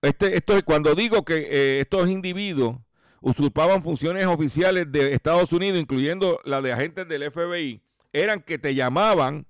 Este, 0.00 0.36
esto, 0.36 0.54
cuando 0.64 0.94
digo 0.94 1.24
que 1.24 1.36
eh, 1.36 1.80
estos 1.80 2.08
individuos 2.08 2.76
usurpaban 3.20 3.82
funciones 3.82 4.26
oficiales 4.26 4.90
de 4.90 5.12
Estados 5.14 5.52
Unidos, 5.52 5.78
incluyendo 5.78 6.40
la 6.44 6.62
de 6.62 6.72
agentes 6.72 7.06
del 7.08 7.30
FBI, 7.30 7.82
eran 8.12 8.42
que 8.42 8.58
te 8.58 8.74
llamaban 8.74 9.46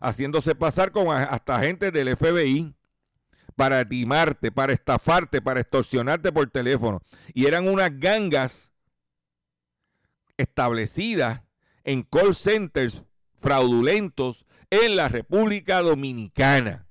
haciéndose 0.00 0.54
pasar 0.54 0.92
con 0.92 1.08
hasta 1.08 1.56
agentes 1.56 1.92
del 1.92 2.16
FBI 2.16 2.74
para 3.56 3.84
timarte, 3.86 4.52
para 4.52 4.72
estafarte, 4.72 5.42
para 5.42 5.60
extorsionarte 5.60 6.32
por 6.32 6.48
teléfono. 6.50 7.02
Y 7.34 7.46
eran 7.46 7.68
unas 7.68 7.90
gangas 7.98 8.72
establecidas 10.36 11.42
en 11.84 12.02
call 12.02 12.34
centers 12.34 13.04
fraudulentos 13.34 14.46
en 14.70 14.96
la 14.96 15.08
República 15.08 15.80
Dominicana. 15.80 16.87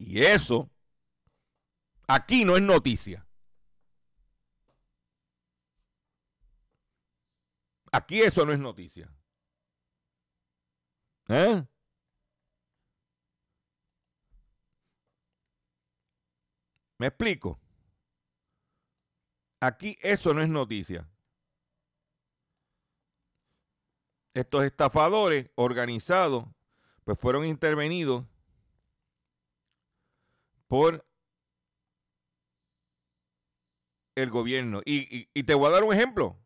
Y 0.00 0.24
eso 0.24 0.70
aquí 2.08 2.46
no 2.46 2.56
es 2.56 2.62
noticia. 2.62 3.26
Aquí 7.92 8.22
eso 8.22 8.46
no 8.46 8.52
es 8.52 8.58
noticia. 8.58 9.12
¿Eh? 11.28 11.62
¿Me 16.96 17.08
explico? 17.08 17.60
Aquí 19.60 19.98
eso 20.00 20.32
no 20.32 20.40
es 20.40 20.48
noticia. 20.48 21.06
Estos 24.32 24.64
estafadores 24.64 25.50
organizados 25.56 26.46
pues 27.04 27.18
fueron 27.18 27.44
intervenidos 27.44 28.29
por 30.70 31.04
el 34.14 34.30
gobierno. 34.30 34.82
Y, 34.84 35.24
te 35.42 35.54
voy 35.54 35.66
a 35.66 35.70
dar 35.70 35.82
un 35.82 35.92
ejemplo. 35.92 36.38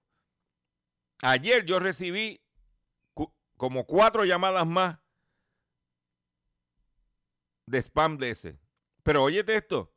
Ayer 1.21 1.67
yo 1.67 1.79
recibí 1.79 2.41
como 3.59 3.85
cuatro 3.85 4.25
llamadas 4.25 4.67
más 4.67 4.99
de 7.67 7.83
spam 7.83 8.17
de 8.17 8.31
ese. 8.31 8.59
Pero 9.03 9.25
óyete 9.25 9.57
esto. 9.57 9.93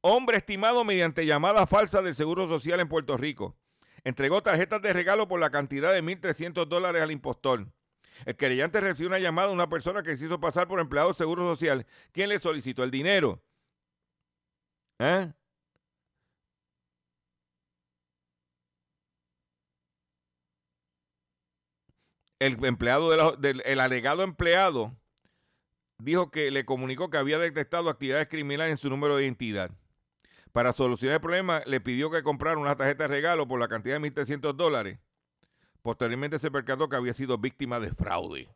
Hombre 0.00 0.36
estimado 0.36 0.84
mediante 0.84 1.26
llamada 1.26 1.66
falsa 1.66 2.02
del 2.02 2.14
Seguro 2.14 2.46
Social 2.46 2.78
en 2.78 2.88
Puerto 2.88 3.16
Rico. 3.16 3.58
Entregó 4.04 4.44
tarjetas 4.44 4.80
de 4.80 4.92
regalo 4.92 5.26
por 5.26 5.40
la 5.40 5.50
cantidad 5.50 5.92
de 5.92 6.04
1.300 6.04 6.66
dólares 6.66 7.02
al 7.02 7.10
impostor. 7.10 7.66
El 8.24 8.36
querellante 8.36 8.80
recibió 8.80 9.08
una 9.08 9.18
llamada 9.18 9.48
de 9.48 9.54
una 9.54 9.68
persona 9.68 10.04
que 10.04 10.16
se 10.16 10.26
hizo 10.26 10.38
pasar 10.38 10.68
por 10.68 10.78
empleado 10.78 11.08
del 11.08 11.16
Seguro 11.16 11.42
Social, 11.50 11.84
quien 12.12 12.28
le 12.28 12.38
solicitó 12.38 12.84
el 12.84 12.92
dinero. 12.92 13.42
¿Eh? 14.98 15.32
El 22.38 22.62
empleado 22.64 23.36
del 23.36 23.62
el 23.64 23.80
alegado 23.80 24.22
empleado 24.22 24.94
dijo 25.98 26.30
que 26.30 26.50
le 26.50 26.64
comunicó 26.66 27.10
que 27.10 27.18
había 27.18 27.38
detectado 27.38 27.88
actividades 27.90 28.28
criminales 28.28 28.72
en 28.72 28.76
su 28.76 28.90
número 28.90 29.16
de 29.16 29.24
identidad. 29.24 29.70
Para 30.52 30.72
solucionar 30.72 31.16
el 31.16 31.20
problema, 31.20 31.62
le 31.66 31.80
pidió 31.80 32.10
que 32.10 32.22
comprara 32.22 32.58
una 32.58 32.76
tarjeta 32.76 33.04
de 33.04 33.08
regalo 33.08 33.46
por 33.48 33.60
la 33.60 33.68
cantidad 33.68 34.00
de 34.00 34.10
1.300 34.10 34.54
dólares. 34.54 34.98
Posteriormente 35.82 36.38
se 36.38 36.50
percató 36.50 36.88
que 36.88 36.96
había 36.96 37.14
sido 37.14 37.38
víctima 37.38 37.78
de 37.80 37.92
fraude. 37.94 38.48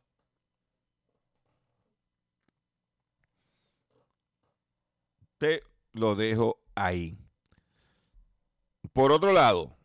Te 5.38 5.62
lo 5.92 6.14
dejo 6.14 6.60
ahí. 6.74 7.18
Por 8.92 9.12
otro 9.12 9.32
lado, 9.32 9.76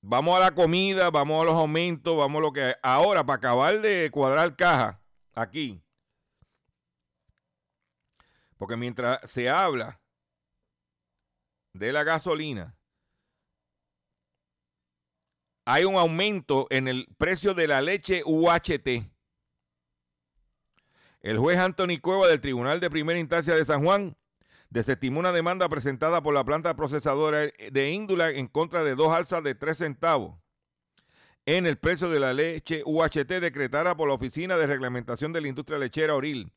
vamos 0.00 0.36
a 0.36 0.40
la 0.40 0.54
comida, 0.54 1.10
vamos 1.10 1.42
a 1.42 1.44
los 1.44 1.54
aumentos, 1.54 2.16
vamos 2.16 2.38
a 2.40 2.42
lo 2.42 2.52
que 2.52 2.74
Ahora, 2.82 3.24
para 3.24 3.38
acabar 3.38 3.80
de 3.80 4.10
cuadrar 4.10 4.54
caja, 4.56 5.00
aquí. 5.34 5.82
Porque 8.56 8.76
mientras 8.76 9.30
se 9.30 9.48
habla 9.48 10.00
de 11.72 11.92
la 11.92 12.04
gasolina, 12.04 12.76
hay 15.66 15.84
un 15.84 15.96
aumento 15.96 16.66
en 16.70 16.88
el 16.88 17.08
precio 17.18 17.52
de 17.52 17.66
la 17.66 17.82
leche 17.82 18.22
UHT. 18.24 19.10
El 21.20 21.38
juez 21.38 21.58
Anthony 21.58 21.98
Cueva 22.00 22.28
del 22.28 22.40
Tribunal 22.40 22.78
de 22.78 22.88
Primera 22.88 23.18
Instancia 23.18 23.54
de 23.54 23.64
San 23.64 23.84
Juan 23.84 24.16
desestimó 24.70 25.20
una 25.20 25.32
demanda 25.32 25.68
presentada 25.68 26.22
por 26.22 26.34
la 26.34 26.44
planta 26.44 26.74
procesadora 26.74 27.50
de 27.70 27.90
Índula 27.90 28.30
en 28.30 28.48
contra 28.48 28.84
de 28.84 28.94
dos 28.94 29.12
alzas 29.12 29.42
de 29.42 29.54
3 29.54 29.78
centavos 29.78 30.36
en 31.46 31.64
el 31.64 31.78
precio 31.78 32.10
de 32.10 32.18
la 32.18 32.34
leche 32.34 32.82
UHT 32.84 33.40
decretada 33.40 33.96
por 33.96 34.08
la 34.08 34.14
Oficina 34.14 34.56
de 34.56 34.66
Reglamentación 34.66 35.32
de 35.32 35.40
la 35.40 35.48
Industria 35.48 35.78
Lechera 35.78 36.16
Oril, 36.16 36.52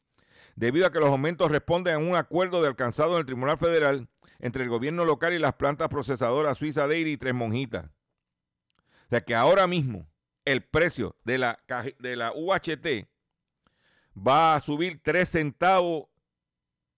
debido 0.55 0.87
a 0.87 0.91
que 0.91 0.99
los 0.99 1.09
aumentos 1.09 1.51
responden 1.51 1.93
a 1.93 1.99
un 1.99 2.15
acuerdo 2.15 2.61
de 2.61 2.67
alcanzado 2.67 3.13
en 3.13 3.19
el 3.19 3.25
Tribunal 3.25 3.57
Federal 3.57 4.09
entre 4.39 4.63
el 4.63 4.69
gobierno 4.69 5.05
local 5.05 5.33
y 5.33 5.39
las 5.39 5.53
plantas 5.53 5.89
procesadoras 5.89 6.57
Suiza 6.57 6.87
Dairy 6.87 7.13
y 7.13 7.17
Tres 7.17 7.35
Monjitas. 7.35 7.85
O 7.85 9.09
sea 9.09 9.21
que 9.21 9.35
ahora 9.35 9.67
mismo 9.67 10.07
el 10.43 10.63
precio 10.63 11.15
de 11.23 11.37
la, 11.37 11.59
de 11.99 12.15
la 12.15 12.33
UHT 12.33 13.07
va 14.15 14.55
a 14.55 14.59
subir 14.59 15.01
3 15.03 15.29
centavos 15.29 16.08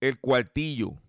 el 0.02 0.18
cuartillo. 0.18 1.00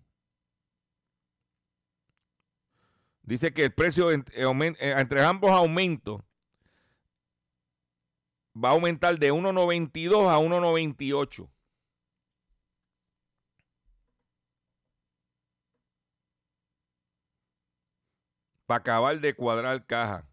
Dice 3.22 3.52
que 3.52 3.64
el 3.64 3.74
precio 3.74 4.12
eh, 4.12 4.22
eh, 4.36 4.94
entre 4.96 5.24
ambos 5.24 5.50
aumentos 5.50 6.22
va 8.56 8.68
a 8.68 8.72
aumentar 8.72 9.18
de 9.18 9.32
1.92 9.32 10.28
a 10.30 10.38
1.98. 10.38 11.50
Para 18.66 18.78
acabar 18.78 19.20
de 19.20 19.34
cuadrar 19.34 19.84
caja. 19.86 20.28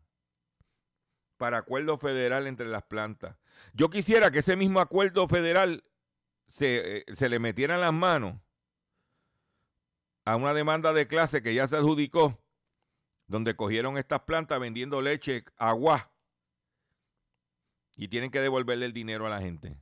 Para 1.37 1.57
acuerdo 1.57 1.97
federal 1.97 2.45
entre 2.45 2.67
las 2.67 2.83
plantas. 2.83 3.35
Yo 3.73 3.89
quisiera 3.89 4.29
que 4.29 4.39
ese 4.39 4.55
mismo 4.55 4.79
acuerdo 4.79 5.27
federal 5.27 5.83
se, 6.45 6.97
eh, 6.97 7.05
se 7.15 7.27
le 7.27 7.39
metiera 7.39 7.73
en 7.73 7.81
las 7.81 7.93
manos 7.93 8.35
a 10.25 10.35
una 10.35 10.53
demanda 10.53 10.93
de 10.93 11.07
clase 11.07 11.41
que 11.41 11.53
ya 11.53 11.67
se 11.67 11.77
adjudicó, 11.77 12.39
donde 13.27 13.55
cogieron 13.55 13.97
estas 13.97 14.21
plantas 14.21 14.59
vendiendo 14.59 15.01
leche, 15.01 15.43
agua, 15.57 16.11
y 17.95 18.07
tienen 18.07 18.31
que 18.31 18.41
devolverle 18.41 18.85
el 18.85 18.93
dinero 18.93 19.25
a 19.25 19.29
la 19.29 19.41
gente. 19.41 19.77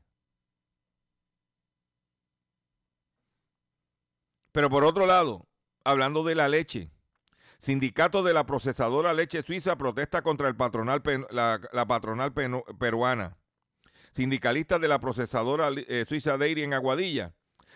Pero 4.51 4.69
por 4.69 4.83
otro 4.83 5.05
lado, 5.05 5.47
hablando 5.83 6.23
de 6.23 6.35
la 6.35 6.49
leche, 6.49 6.91
sindicato 7.59 8.23
de 8.23 8.33
la 8.33 8.45
procesadora 8.45 9.13
leche 9.13 9.43
suiza 9.43 9.77
protesta 9.77 10.21
contra 10.21 10.47
el 10.47 10.55
patronal, 10.55 11.01
la, 11.29 11.85
patronal 11.87 12.33
peruana. 12.33 13.37
Sindicalistas 14.11 14.81
de 14.81 14.87
la 14.87 14.99
procesadora 14.99 15.69
eh, 15.75 16.05
suiza 16.07 16.37
Dairy 16.37 16.63
en 16.63 16.73
Aguadilla 16.73 17.35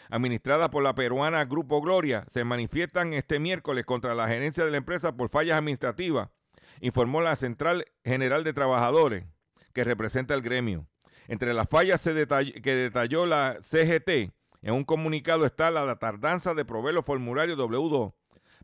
administrada 0.10 0.70
por 0.70 0.84
la 0.84 0.96
peruana 0.96 1.46
Grupo 1.46 1.82
Gloria, 1.82 2.26
se 2.32 2.44
manifiestan 2.44 3.14
este 3.14 3.40
miércoles 3.40 3.86
contra 3.86 4.16
la 4.16 4.28
gerencia 4.28 4.66
de 4.66 4.72
la 4.72 4.78
empresa 4.78 5.16
por 5.16 5.30
fallas 5.30 5.58
administrativas, 5.58 6.30
informó 6.82 7.22
la 7.22 7.36
Central 7.36 7.86
General 8.04 8.44
de 8.44 8.54
Trabajadores, 8.54 9.26
que 9.74 9.84
representa 9.84 10.34
el 10.34 10.42
gremio. 10.42 10.88
Entre 11.28 11.54
las 11.54 11.70
fallas 11.70 12.04
que 12.04 12.76
detalló 12.76 13.26
la 13.26 13.58
CGT, 13.62 14.34
en 14.62 14.74
un 14.74 14.84
comunicado 14.84 15.46
está 15.46 15.72
la 15.72 15.96
tardanza 15.98 16.54
de 16.54 16.66
proveer 16.66 16.96
los 16.96 17.06
formularios 17.06 17.58
W2 17.58 18.14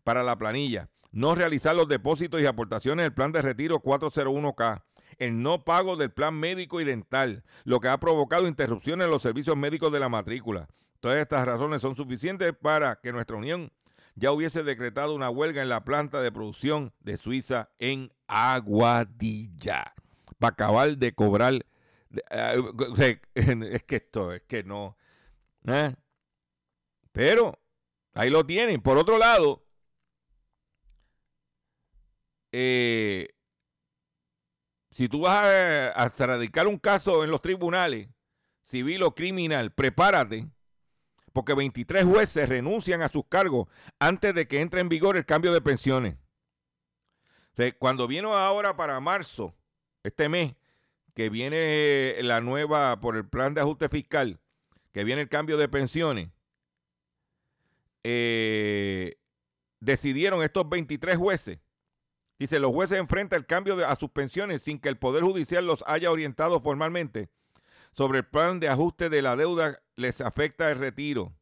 para 0.03 0.23
la 0.23 0.37
planilla, 0.37 0.89
no 1.11 1.35
realizar 1.35 1.75
los 1.75 1.87
depósitos 1.87 2.41
y 2.41 2.45
aportaciones 2.45 3.03
del 3.03 3.13
plan 3.13 3.31
de 3.31 3.41
retiro 3.41 3.81
401K, 3.81 4.83
el 5.17 5.41
no 5.41 5.63
pago 5.63 5.97
del 5.97 6.11
plan 6.11 6.35
médico 6.35 6.79
y 6.79 6.85
dental, 6.85 7.43
lo 7.65 7.79
que 7.79 7.89
ha 7.89 7.99
provocado 7.99 8.47
interrupciones 8.47 9.05
en 9.05 9.11
los 9.11 9.23
servicios 9.23 9.57
médicos 9.57 9.91
de 9.91 9.99
la 9.99 10.09
matrícula, 10.09 10.69
Todas 10.99 11.19
estas 11.19 11.45
razones 11.45 11.81
son 11.81 11.95
suficientes 11.95 12.53
para 12.53 12.99
que 12.99 13.13
nuestra 13.13 13.37
unión 13.37 13.71
ya 14.15 14.31
hubiese 14.31 14.63
decretado 14.63 15.15
una 15.15 15.29
huelga 15.29 15.61
en 15.61 15.69
la 15.69 15.85
planta 15.85 16.21
de 16.21 16.31
producción 16.31 16.93
de 16.99 17.17
Suiza 17.17 17.69
en 17.79 18.11
Aguadilla. 18.27 19.93
Para 20.39 20.53
acabar 20.53 20.97
de 20.97 21.13
cobrar. 21.13 21.65
Ah, 22.29 22.53
es 22.95 23.83
que 23.83 23.95
esto, 23.95 24.33
es 24.33 24.41
que 24.41 24.63
no. 24.63 24.97
¿eh? 25.67 25.95
Pero 27.13 27.57
ahí 28.13 28.29
lo 28.29 28.45
tienen. 28.45 28.81
Por 28.81 28.97
otro 28.97 29.17
lado, 29.17 29.65
eh, 32.51 33.29
si 34.91 35.07
tú 35.07 35.21
vas 35.21 35.45
a, 35.45 35.91
a 35.91 36.09
radicar 36.09 36.67
un 36.67 36.77
caso 36.77 37.23
en 37.23 37.31
los 37.31 37.41
tribunales, 37.41 38.09
civil 38.63 39.03
o 39.03 39.15
criminal, 39.15 39.71
prepárate 39.71 40.49
porque 41.39 41.53
23 41.53 42.03
jueces 42.03 42.49
renuncian 42.49 43.01
a 43.01 43.07
sus 43.07 43.23
cargos 43.25 43.69
antes 43.97 44.35
de 44.35 44.45
que 44.45 44.59
entre 44.59 44.81
en 44.81 44.89
vigor 44.89 45.15
el 45.15 45.25
cambio 45.25 45.53
de 45.53 45.61
pensiones. 45.61 46.17
cuando 47.77 48.07
vino 48.07 48.35
ahora 48.35 48.75
para 48.75 48.99
marzo, 48.99 49.55
este 50.03 50.27
mes, 50.27 50.57
que 51.15 51.29
viene 51.29 52.17
la 52.23 52.41
nueva, 52.41 52.99
por 52.99 53.15
el 53.15 53.25
plan 53.25 53.53
de 53.53 53.61
ajuste 53.61 53.87
fiscal, 53.87 54.41
que 54.91 55.05
viene 55.05 55.21
el 55.21 55.29
cambio 55.29 55.55
de 55.55 55.69
pensiones, 55.69 56.29
eh, 58.03 59.15
decidieron 59.79 60.43
estos 60.43 60.67
23 60.67 61.15
jueces. 61.15 61.59
Dice, 62.37 62.59
los 62.59 62.73
jueces 62.73 62.99
enfrentan 62.99 63.39
el 63.39 63.45
cambio 63.45 63.77
de, 63.77 63.85
a 63.85 63.95
sus 63.95 64.09
pensiones 64.09 64.61
sin 64.61 64.77
que 64.77 64.89
el 64.89 64.97
Poder 64.97 65.23
Judicial 65.23 65.65
los 65.65 65.85
haya 65.87 66.11
orientado 66.11 66.59
formalmente 66.59 67.29
sobre 67.91 68.19
el 68.19 68.25
plan 68.25 68.59
de 68.59 68.69
ajuste 68.69 69.09
de 69.09 69.21
la 69.21 69.35
deuda 69.35 69.81
les 69.95 70.21
afecta 70.21 70.71
el 70.71 70.79
retiro. 70.79 71.33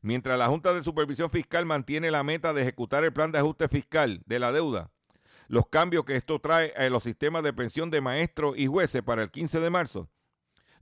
Mientras 0.00 0.38
la 0.38 0.48
Junta 0.48 0.74
de 0.74 0.82
Supervisión 0.82 1.30
Fiscal 1.30 1.64
mantiene 1.64 2.10
la 2.10 2.24
meta 2.24 2.52
de 2.52 2.62
ejecutar 2.62 3.04
el 3.04 3.12
plan 3.12 3.30
de 3.30 3.38
ajuste 3.38 3.68
fiscal 3.68 4.22
de 4.26 4.38
la 4.38 4.50
deuda, 4.50 4.90
los 5.46 5.66
cambios 5.68 6.04
que 6.04 6.16
esto 6.16 6.40
trae 6.40 6.72
a 6.76 6.88
los 6.88 7.04
sistemas 7.04 7.42
de 7.42 7.52
pensión 7.52 7.90
de 7.90 8.00
maestros 8.00 8.54
y 8.56 8.66
jueces 8.66 9.02
para 9.02 9.22
el 9.22 9.30
15 9.30 9.60
de 9.60 9.70
marzo, 9.70 10.08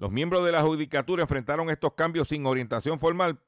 los 0.00 0.10
miembros 0.10 0.46
de 0.46 0.52
la 0.52 0.62
judicatura 0.62 1.24
enfrentaron 1.24 1.68
estos 1.68 1.92
cambios 1.92 2.28
sin 2.28 2.46
orientación 2.46 2.98
formal, 2.98 3.38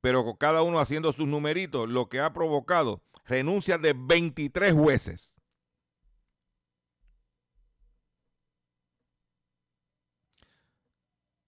pero 0.00 0.24
con 0.24 0.36
cada 0.36 0.62
uno 0.62 0.78
haciendo 0.78 1.12
sus 1.12 1.26
numeritos, 1.26 1.88
lo 1.88 2.08
que 2.08 2.20
ha 2.20 2.32
provocado 2.32 3.02
renuncias 3.24 3.82
de 3.82 3.92
23 3.96 4.72
jueces. 4.72 5.35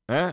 ¿Eh? 0.08 0.32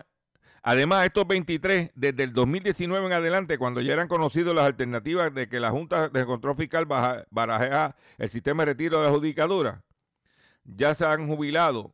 Además, 0.64 1.06
estos 1.06 1.28
23, 1.28 1.92
desde 1.94 2.24
el 2.24 2.34
2019 2.34 3.06
en 3.06 3.14
adelante, 3.14 3.60
cuando 3.60 3.82
ya 3.82 3.94
eran 3.94 4.08
conocidos 4.08 4.56
las 4.56 4.66
alternativas 4.66 5.32
de 5.34 5.48
que 5.48 5.60
la 5.60 5.70
Junta 5.70 6.10
de 6.10 6.26
Control 6.26 6.56
Fiscal 6.56 6.88
barajea 7.30 7.96
el 8.18 8.30
sistema 8.30 8.64
de 8.64 8.72
retiro 8.72 9.00
de 9.00 9.06
la 9.06 9.14
judicatura, 9.14 9.84
ya 10.64 10.96
se 10.96 11.06
han 11.06 11.28
jubilado 11.28 11.94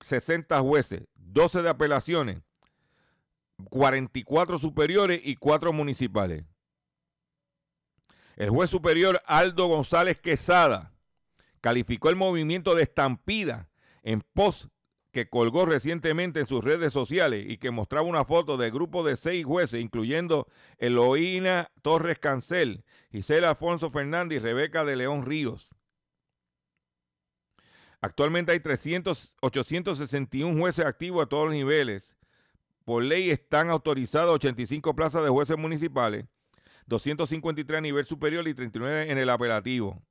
60 0.00 0.60
jueces, 0.60 1.04
12 1.14 1.62
de 1.62 1.70
apelaciones, 1.70 2.42
44 3.70 4.58
superiores 4.58 5.20
y 5.24 5.36
4 5.36 5.72
municipales. 5.72 6.44
El 8.36 8.50
juez 8.50 8.68
superior 8.68 9.22
Aldo 9.24 9.66
González 9.68 10.20
Quesada 10.20 10.92
calificó 11.62 12.10
el 12.10 12.16
movimiento 12.16 12.74
de 12.74 12.82
estampida 12.82 13.70
en 14.02 14.20
pos 14.20 14.68
que 15.12 15.28
colgó 15.28 15.66
recientemente 15.66 16.40
en 16.40 16.46
sus 16.46 16.64
redes 16.64 16.92
sociales 16.92 17.44
y 17.46 17.58
que 17.58 17.70
mostraba 17.70 18.06
una 18.06 18.24
foto 18.24 18.56
del 18.56 18.72
grupo 18.72 19.04
de 19.04 19.16
seis 19.16 19.44
jueces, 19.44 19.80
incluyendo 19.80 20.48
Eloína 20.78 21.70
Torres 21.82 22.18
Cancel, 22.18 22.82
Gisela 23.10 23.50
Alfonso 23.50 23.90
Fernández 23.90 24.36
y 24.36 24.40
Rebeca 24.40 24.84
de 24.84 24.96
León 24.96 25.24
Ríos. 25.26 25.68
Actualmente 28.00 28.52
hay 28.52 28.60
300, 28.60 29.32
861 29.42 30.58
jueces 30.58 30.84
activos 30.84 31.22
a 31.22 31.28
todos 31.28 31.46
los 31.46 31.54
niveles. 31.54 32.16
Por 32.84 33.04
ley 33.04 33.30
están 33.30 33.70
autorizadas 33.70 34.30
85 34.30 34.96
plazas 34.96 35.22
de 35.22 35.28
jueces 35.28 35.56
municipales, 35.56 36.24
253 36.86 37.78
a 37.78 37.80
nivel 37.80 38.04
superior 38.06 38.48
y 38.48 38.54
39 38.54 39.12
en 39.12 39.18
el 39.18 39.30
apelativo. 39.30 40.02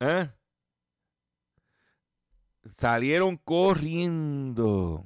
¿Eh? 0.00 0.35
Salieron 2.72 3.36
corriendo. 3.36 5.04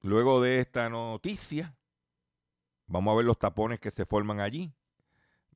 Luego 0.00 0.40
de 0.40 0.60
esta 0.60 0.88
noticia, 0.88 1.76
vamos 2.86 3.12
a 3.12 3.16
ver 3.16 3.24
los 3.24 3.38
tapones 3.38 3.80
que 3.80 3.90
se 3.90 4.04
forman 4.04 4.40
allí. 4.40 4.72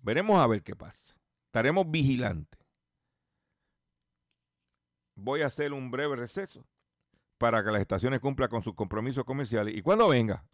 Veremos 0.00 0.40
a 0.40 0.46
ver 0.46 0.62
qué 0.62 0.74
pasa. 0.74 1.14
Estaremos 1.46 1.90
vigilantes. 1.90 2.60
Voy 5.14 5.42
a 5.42 5.46
hacer 5.46 5.72
un 5.72 5.90
breve 5.90 6.16
receso 6.16 6.64
para 7.36 7.62
que 7.64 7.70
las 7.70 7.80
estaciones 7.80 8.20
cumplan 8.20 8.48
con 8.48 8.62
sus 8.62 8.74
compromisos 8.74 9.24
comerciales. 9.24 9.76
Y 9.76 9.82
cuando 9.82 10.08
venga, 10.08 10.44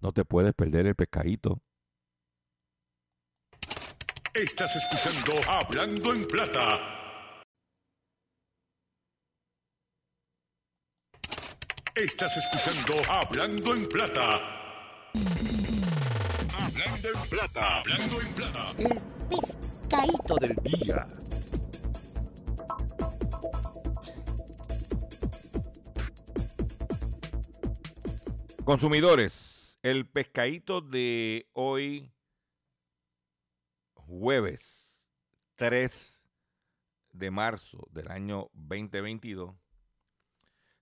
no 0.00 0.12
te 0.12 0.24
puedes 0.24 0.52
perder 0.52 0.86
el 0.86 0.94
pescadito 0.94 1.62
Estás 4.34 4.76
escuchando 4.76 5.32
Hablando 5.50 6.14
en 6.14 6.24
Plata. 6.24 6.97
Estás 11.98 12.36
escuchando 12.36 12.94
Hablando 13.10 13.74
en 13.74 13.88
Plata. 13.88 14.36
Hablando 16.56 17.08
en 17.08 17.28
Plata. 17.28 17.78
Hablando 17.80 18.20
en 18.20 18.34
Plata. 18.34 18.72
El 18.78 19.00
pescadito 19.28 20.36
del 20.36 20.54
día. 20.62 21.08
Consumidores, 28.64 29.80
el 29.82 30.06
pescadito 30.06 30.80
de 30.80 31.48
hoy, 31.52 32.12
jueves 33.94 35.10
3 35.56 36.22
de 37.10 37.30
marzo 37.32 37.88
del 37.90 38.08
año 38.12 38.50
2022, 38.52 39.56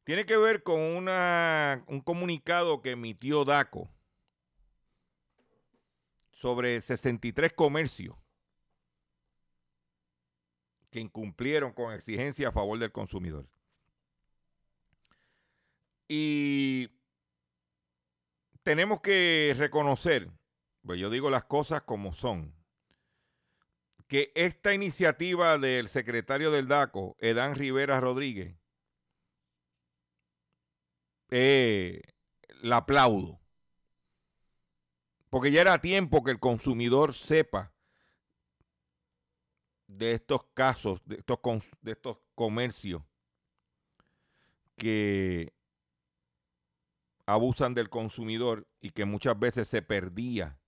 tiene 0.07 0.25
que 0.25 0.37
ver 0.37 0.63
con 0.63 0.81
un 0.81 2.01
comunicado 2.01 2.81
que 2.81 2.93
emitió 2.93 3.45
DACO 3.45 3.91
sobre 6.31 6.81
63 6.81 7.53
comercios 7.53 8.15
que 10.91 11.01
incumplieron 11.01 11.73
con 11.73 11.93
exigencia 11.93 12.51
a 12.51 12.53
favor 12.53 12.79
del 12.79 12.93
consumidor. 12.93 13.49
Y 16.07 16.89
tenemos 18.63 19.01
que 19.01 19.57
reconocer, 19.59 20.31
pues 20.85 21.01
yo 21.01 21.11
digo 21.11 21.31
las 21.31 21.47
cosas 21.47 21.81
como 21.81 22.13
son, 22.13 22.55
que 24.07 24.31
esta 24.37 24.73
iniciativa 24.73 25.59
del 25.59 25.89
secretario 25.89 26.53
del 26.53 26.69
DACO, 26.69 27.17
Edán 27.19 27.57
Rivera 27.57 27.99
Rodríguez, 27.99 28.57
eh, 31.31 32.03
la 32.63 32.79
aplaudo. 32.79 33.41
Porque 35.31 35.51
ya 35.51 35.61
era 35.61 35.81
tiempo 35.81 36.23
que 36.23 36.31
el 36.31 36.41
consumidor 36.41 37.15
sepa 37.15 37.73
de 39.87 40.13
estos 40.13 40.45
casos, 40.55 41.01
de 41.05 41.17
estos, 41.17 41.39
de 41.83 41.93
estos 41.93 42.19
comercios 42.35 43.03
que 44.77 45.53
abusan 47.27 47.75
del 47.75 47.91
consumidor 47.91 48.67
y 48.81 48.91
que 48.91 49.05
muchas 49.05 49.39
veces 49.39 49.69
se 49.69 49.83
perdía 49.83 50.59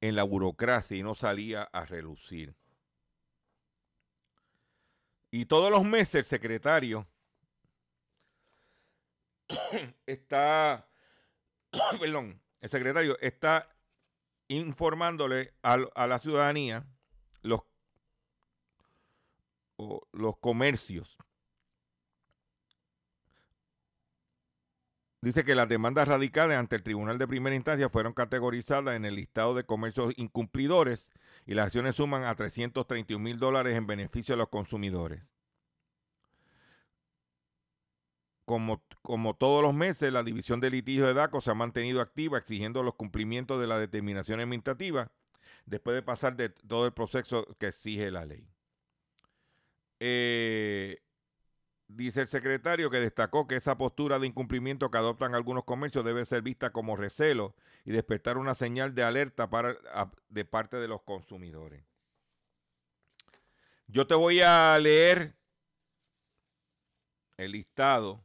en 0.00 0.16
la 0.16 0.24
burocracia 0.24 0.96
y 0.96 1.02
no 1.02 1.14
salía 1.14 1.62
a 1.62 1.84
relucir. 1.84 2.56
Y 5.34 5.46
todos 5.46 5.70
los 5.70 5.82
meses 5.82 6.14
el 6.14 6.24
secretario 6.24 7.08
está, 10.06 10.86
perdón, 11.98 12.40
el 12.60 12.68
secretario 12.68 13.18
está 13.18 13.74
informándole 14.48 15.54
a, 15.62 16.06
la 16.06 16.18
ciudadanía 16.18 16.86
los, 17.40 17.62
los 20.12 20.36
comercios. 20.36 21.16
Dice 25.22 25.44
que 25.44 25.54
las 25.54 25.68
demandas 25.68 26.08
radicales 26.08 26.58
ante 26.58 26.76
el 26.76 26.82
Tribunal 26.82 27.16
de 27.16 27.26
Primera 27.26 27.56
Instancia 27.56 27.88
fueron 27.88 28.12
categorizadas 28.12 28.96
en 28.96 29.06
el 29.06 29.14
listado 29.14 29.54
de 29.54 29.64
comercios 29.64 30.12
incumplidores 30.18 31.08
y 31.46 31.54
las 31.54 31.66
acciones 31.66 31.96
suman 31.96 32.24
a 32.24 32.34
331 32.34 33.22
mil 33.22 33.38
dólares 33.38 33.76
en 33.76 33.86
beneficio 33.86 34.34
de 34.34 34.38
los 34.38 34.48
consumidores. 34.48 35.22
Como, 38.44 38.82
como, 39.02 39.34
todos 39.34 39.62
los 39.62 39.72
meses, 39.72 40.12
la 40.12 40.22
División 40.22 40.60
de 40.60 40.70
Litigio 40.70 41.06
de 41.06 41.14
DACO 41.14 41.40
se 41.40 41.50
ha 41.50 41.54
mantenido 41.54 42.00
activa 42.00 42.38
exigiendo 42.38 42.82
los 42.82 42.94
cumplimientos 42.94 43.60
de 43.60 43.66
la 43.66 43.78
determinación 43.78 44.40
administrativa 44.40 45.10
después 45.64 45.94
de 45.94 46.02
pasar 46.02 46.36
de 46.36 46.48
todo 46.48 46.86
el 46.86 46.92
proceso 46.92 47.46
que 47.58 47.68
exige 47.68 48.10
la 48.10 48.26
ley. 48.26 48.48
Eh, 50.00 51.00
Dice 51.88 52.22
el 52.22 52.28
secretario 52.28 52.90
que 52.90 53.00
destacó 53.00 53.46
que 53.46 53.56
esa 53.56 53.76
postura 53.76 54.18
de 54.18 54.26
incumplimiento 54.26 54.90
que 54.90 54.98
adoptan 54.98 55.34
algunos 55.34 55.64
comercios 55.64 56.04
debe 56.04 56.24
ser 56.24 56.42
vista 56.42 56.70
como 56.70 56.96
recelo 56.96 57.54
y 57.84 57.92
despertar 57.92 58.38
una 58.38 58.54
señal 58.54 58.94
de 58.94 59.02
alerta 59.02 59.50
para, 59.50 59.76
de 60.28 60.44
parte 60.44 60.78
de 60.78 60.88
los 60.88 61.02
consumidores. 61.02 61.84
Yo 63.88 64.06
te 64.06 64.14
voy 64.14 64.40
a 64.40 64.78
leer 64.78 65.36
el 67.36 67.52
listado 67.52 68.24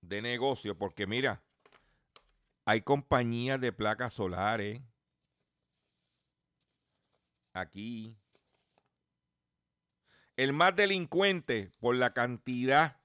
de 0.00 0.22
negocios 0.22 0.76
porque 0.76 1.06
mira, 1.06 1.42
hay 2.64 2.82
compañías 2.82 3.60
de 3.60 3.72
placas 3.72 4.12
solares 4.12 4.80
aquí 7.52 8.16
el 10.36 10.52
más 10.52 10.76
delincuente 10.76 11.72
por 11.80 11.96
la 11.96 12.12
cantidad 12.12 13.00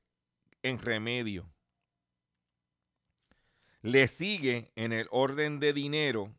en 0.62 0.78
remedio. 0.78 1.50
Le 3.82 4.06
sigue 4.08 4.72
en 4.76 4.92
el 4.92 5.08
orden 5.10 5.58
de 5.60 5.74
dinero 5.74 6.34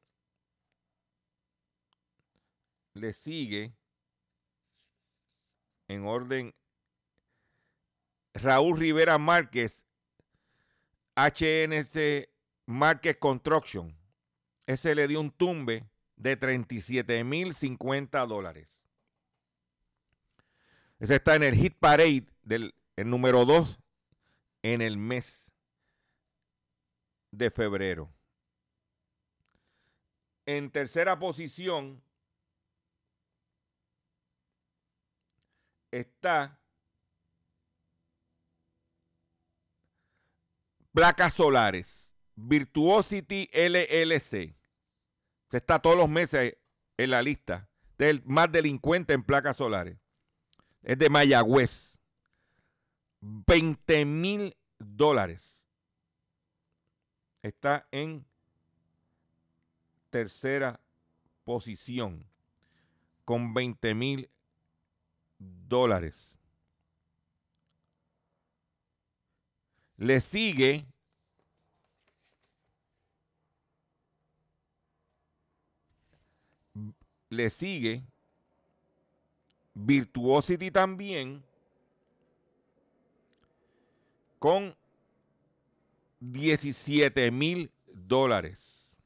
le 2.95 3.13
sigue 3.13 3.73
en 5.87 6.05
orden 6.05 6.55
Raúl 8.33 8.77
Rivera 8.77 9.17
Márquez, 9.17 9.85
HNC 11.15 12.29
Márquez 12.65 13.17
Construction. 13.17 13.95
Ese 14.65 14.95
le 14.95 15.07
dio 15.07 15.21
un 15.21 15.31
tumbe 15.31 15.87
de 16.15 16.35
37 16.35 17.23
mil 17.23 17.53
50 17.53 18.25
dólares. 18.25 18.83
Ese 20.99 21.15
está 21.15 21.35
en 21.35 21.43
el 21.43 21.55
hit 21.55 21.75
parade 21.77 22.25
del 22.41 22.73
número 22.97 23.45
2 23.45 23.79
en 24.63 24.81
el 24.81 24.97
mes 24.97 25.53
de 27.31 27.51
febrero. 27.51 28.11
En 30.45 30.71
tercera 30.71 31.19
posición 31.19 32.01
está 35.99 36.59
placas 40.93 41.33
solares, 41.33 42.11
Virtuosity 42.35 43.49
LLC. 43.53 44.55
Se 45.49 45.57
está 45.57 45.79
todos 45.79 45.97
los 45.97 46.09
meses 46.09 46.57
en 46.97 47.09
la 47.09 47.21
lista 47.21 47.69
del 47.97 48.21
más 48.25 48.51
delincuente 48.51 49.13
en 49.13 49.23
placas 49.23 49.57
solares. 49.57 49.97
Es 50.83 50.97
de 50.97 51.09
Mayagüez. 51.09 51.97
20 53.21 54.05
mil 54.05 54.55
dólares. 54.77 55.71
Está 57.41 57.87
en 57.91 58.25
tercera 60.09 60.79
posición 61.43 62.25
con 63.23 63.53
20 63.53 63.95
mil 63.95 64.29
dólares. 65.39 66.37
Le 69.97 70.19
sigue 70.21 70.85
le 77.29 77.49
sigue 77.49 78.03
Virtuosity 79.73 80.71
también 80.71 81.43
con 84.39 84.75
17 86.19 87.29
mil 87.31 87.71
dólares. 87.93 88.97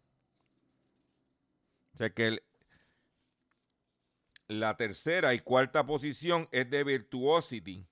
O 1.94 1.98
sea 1.98 2.10
que 2.12 2.28
el, 2.28 2.44
la 4.50 4.76
tercera 4.76 5.34
y 5.36 5.40
cuarta 5.40 5.86
posición 5.86 6.50
es 6.52 6.70
de 6.70 6.84
Virtuosity, 6.84 7.88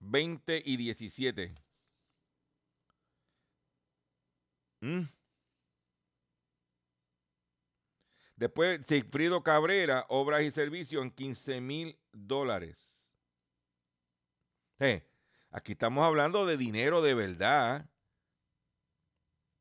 20 0.00 0.62
y 0.64 0.76
17. 0.76 1.54
Mm. 4.80 5.02
Después, 8.34 8.84
Sigfrido 8.84 9.44
Cabrera, 9.44 10.04
obras 10.08 10.42
y 10.42 10.50
servicios 10.50 11.04
en 11.04 11.12
15 11.12 11.60
mil 11.60 11.96
dólares. 12.10 13.16
Eh, 14.80 15.06
aquí 15.52 15.72
estamos 15.72 16.04
hablando 16.04 16.44
de 16.44 16.56
dinero 16.56 17.02
de 17.02 17.14
verdad. 17.14 17.88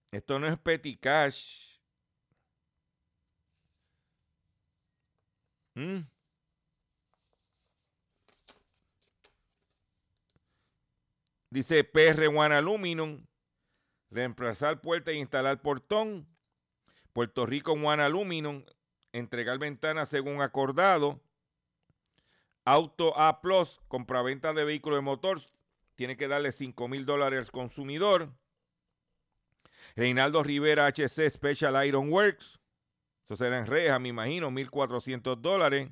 Esto 0.09 0.39
no 0.39 0.47
es 0.47 0.57
petty 0.57 0.97
cash. 0.97 1.70
Mm. 5.75 6.01
Dice 11.49 11.83
PR 11.83 12.27
One 12.33 12.55
Aluminum, 12.55 13.25
reemplazar 14.09 14.79
puerta 14.79 15.11
e 15.11 15.15
instalar 15.15 15.61
portón. 15.61 16.27
Puerto 17.11 17.45
Rico 17.45 17.73
One 17.73 18.01
Aluminum, 18.01 18.63
entregar 19.11 19.59
ventanas 19.59 20.07
según 20.07 20.41
acordado. 20.41 21.19
Auto 22.63 23.19
A 23.19 23.41
Plus, 23.41 23.81
compraventa 23.89 24.53
de 24.53 24.63
vehículo 24.63 24.95
de 24.95 25.01
motor, 25.01 25.41
tiene 25.95 26.15
que 26.15 26.29
darle 26.29 26.53
5 26.53 26.87
mil 26.87 27.05
dólares 27.05 27.47
al 27.47 27.51
consumidor. 27.51 28.31
Reinaldo 29.97 30.41
Rivera 30.41 30.87
HC 30.87 31.29
Special 31.29 31.85
Iron 31.85 32.09
Works, 32.13 32.60
eso 33.31 33.45
será 33.45 33.59
en 33.59 33.65
reja, 33.65 33.97
me 33.97 34.09
imagino, 34.09 34.51
1.400 34.51 35.39
dólares. 35.39 35.89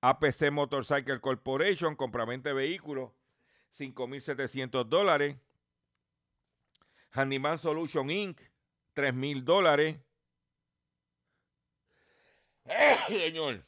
APC 0.00 0.50
Motorcycle 0.50 1.20
Corporation, 1.20 1.96
compraventa 1.96 2.48
de 2.48 2.54
vehículos, 2.54 3.12
5.700 3.78 4.86
dólares. 4.86 5.36
Handyman 7.10 7.58
Solution 7.58 8.08
Inc., 8.10 8.40
3.000 8.94 9.42
dólares. 9.44 10.00
Señor. 13.08 13.66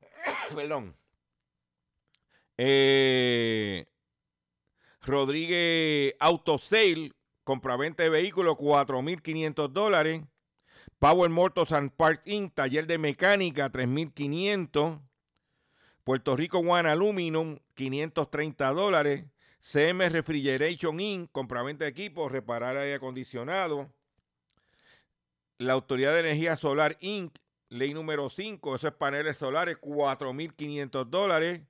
Perdón. 0.54 0.96
Eh, 2.56 3.86
Rodríguez 5.02 6.14
Autosale, 6.18 7.12
compraventa 7.44 8.02
de 8.02 8.10
vehículos, 8.10 8.56
4.500 8.56 9.68
dólares. 9.72 10.22
Power 10.98 11.30
Motors 11.30 11.72
and 11.72 11.90
Parts 11.90 12.26
Inc., 12.26 12.54
taller 12.54 12.86
de 12.86 12.98
mecánica, 12.98 13.70
3.500. 13.70 15.00
Puerto 16.04 16.36
Rico 16.36 16.58
One 16.58 16.88
Aluminum, 16.88 17.58
530 17.74 18.70
dólares. 18.70 19.24
CM 19.60 20.08
Refrigeration 20.08 21.00
Inc., 21.00 21.30
compraventa 21.30 21.84
de 21.84 21.90
equipos, 21.90 22.30
reparar 22.30 22.76
aire 22.76 22.94
acondicionado. 22.94 23.92
La 25.58 25.72
Autoridad 25.74 26.12
de 26.14 26.20
Energía 26.20 26.56
Solar 26.56 26.96
Inc., 27.00 27.36
ley 27.68 27.94
número 27.94 28.28
5, 28.28 28.76
esos 28.76 28.94
paneles 28.94 29.38
solares, 29.38 29.78
4.500 29.80 31.06
dólares. 31.06 31.62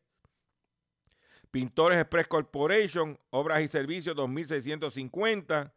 Pintores 1.52 1.98
Express 1.98 2.26
Corporation, 2.26 3.16
obras 3.30 3.60
y 3.60 3.68
servicios, 3.68 4.16
2.650. 4.16 5.70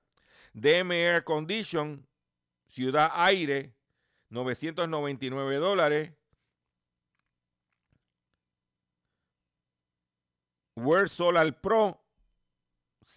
DM 0.54 0.92
Air 0.94 1.24
Condition, 1.26 2.08
Ciudad 2.66 3.12
Aire, 3.14 3.76
999 4.30 5.58
dólares. 5.58 6.14
World 10.78 11.10
Solar 11.10 11.60
Pro, 11.60 12.02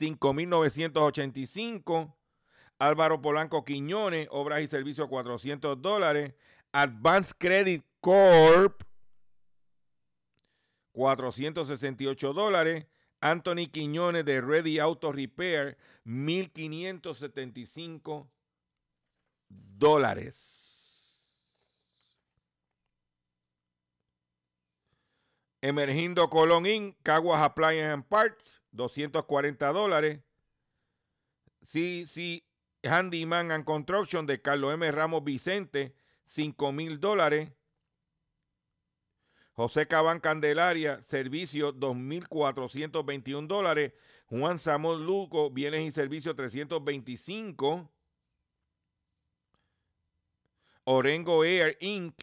5.985. 0.01 2.13
Álvaro 2.81 3.23
Polanco 3.23 3.65
Quiñones, 3.65 4.27
obras 4.33 4.63
y 4.63 4.67
servicios, 4.67 5.07
400 5.09 5.81
dólares. 5.81 6.35
Advanced 6.73 7.37
Credit 7.39 7.85
Corp, 8.01 8.83
468 10.99 12.33
dólares. 12.33 12.87
Anthony 13.21 13.69
Quiñones 13.71 14.25
de 14.25 14.41
Ready 14.41 14.81
Auto 14.81 15.13
Repair, 15.13 15.79
1.575 16.05 18.29
dólares. 19.49 21.23
Emergindo 25.61 26.29
Colón 26.31 26.67
Inc., 26.67 26.97
Caguas 27.05 27.43
Appliance 27.43 27.93
and 27.93 28.05
Parts, 28.05 28.61
240 28.75 29.73
dólares. 29.73 30.19
CC 31.65 32.43
Handyman 32.83 33.53
and 33.53 33.65
Construction 33.65 34.27
de 34.27 34.43
Carlos 34.43 34.75
M. 34.75 34.91
Ramos 34.91 35.23
Vicente, 35.23 35.95
5 36.25 36.73
mil 36.73 36.99
dólares. 36.99 37.53
José 39.59 39.87
Cabán 39.89 40.21
Candelaria, 40.21 41.03
servicio 41.03 41.75
2.421 41.75 43.49
dólares. 43.49 43.93
Juan 44.27 44.57
Samuel 44.57 45.05
Luco, 45.05 45.51
bienes 45.51 45.83
y 45.83 45.91
servicios 45.91 46.37
325. 46.37 47.91
Orengo 50.85 51.43
Air 51.43 51.77
Inc., 51.81 52.15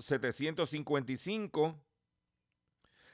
755. 0.00 1.76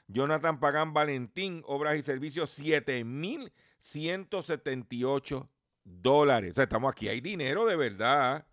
Jonathan 0.07 0.59
Pagán 0.59 0.93
Valentín, 0.93 1.63
obras 1.65 1.97
y 1.97 2.03
servicios 2.03 2.55
7.178 2.59 5.49
dólares. 5.83 6.51
O 6.51 6.53
sea, 6.53 6.65
estamos 6.65 6.91
aquí, 6.91 7.07
hay 7.07 7.21
dinero 7.21 7.65
de 7.65 7.75
verdad. 7.75 8.45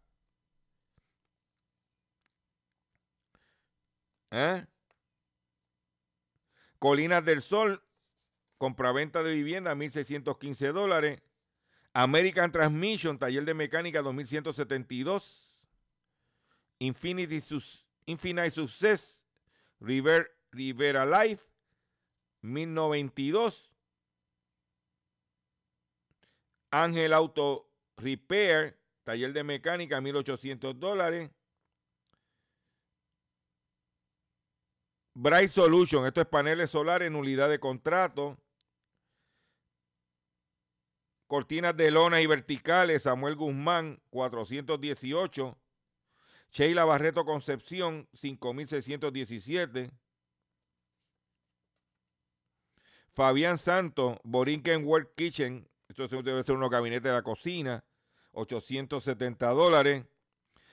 ¿Eh? 4.31 4.67
Colinas 6.79 7.25
del 7.25 7.43
Sol, 7.43 7.83
compraventa 8.57 9.23
de 9.23 9.33
vivienda, 9.33 9.75
1.615 9.75 10.73
dólares. 10.73 11.23
American 11.93 12.53
Transmission, 12.53 13.19
taller 13.19 13.45
de 13.45 13.55
mecánica, 13.55 14.03
2.172. 14.03 15.51
Infinity 16.79 17.43
Infinite 18.07 18.51
Success, 18.51 19.23
River, 19.81 20.31
Rivera 20.51 21.05
Life, 21.05 21.45
1092. 22.43 23.71
Ángel 26.71 27.13
Auto 27.13 27.69
Repair, 27.97 28.79
taller 29.05 29.33
de 29.33 29.45
mecánica, 29.45 30.01
1800 30.01 30.79
dólares. 30.79 31.31
Bright 35.15 35.51
Solution, 35.51 36.07
esto 36.07 36.21
es 36.21 36.27
paneles 36.27 36.71
solares 36.71 37.09
en 37.09 37.17
unidad 37.17 37.49
de 37.49 37.59
contrato. 37.59 38.39
Cortinas 41.27 41.77
de 41.77 41.91
lona 41.91 42.21
y 42.21 42.27
verticales, 42.27 43.03
Samuel 43.03 43.37
Guzmán, 43.37 44.01
418. 44.11 45.57
Sheila 46.51 46.85
Barreto 46.85 47.25
Concepción, 47.25 48.09
5617. 48.15 49.91
Fabián 53.13 53.59
Santos, 53.59 54.19
Borinquen 54.25 54.85
World 54.85 55.09
Kitchen, 55.17 55.69
esto 55.89 56.09
debe 56.23 56.45
ser 56.45 56.55
unos 56.55 56.71
gabinetes 56.71 57.05
de 57.05 57.13
la 57.13 57.23
cocina, 57.23 57.85
870 58.33 59.49
dólares. 59.51 60.07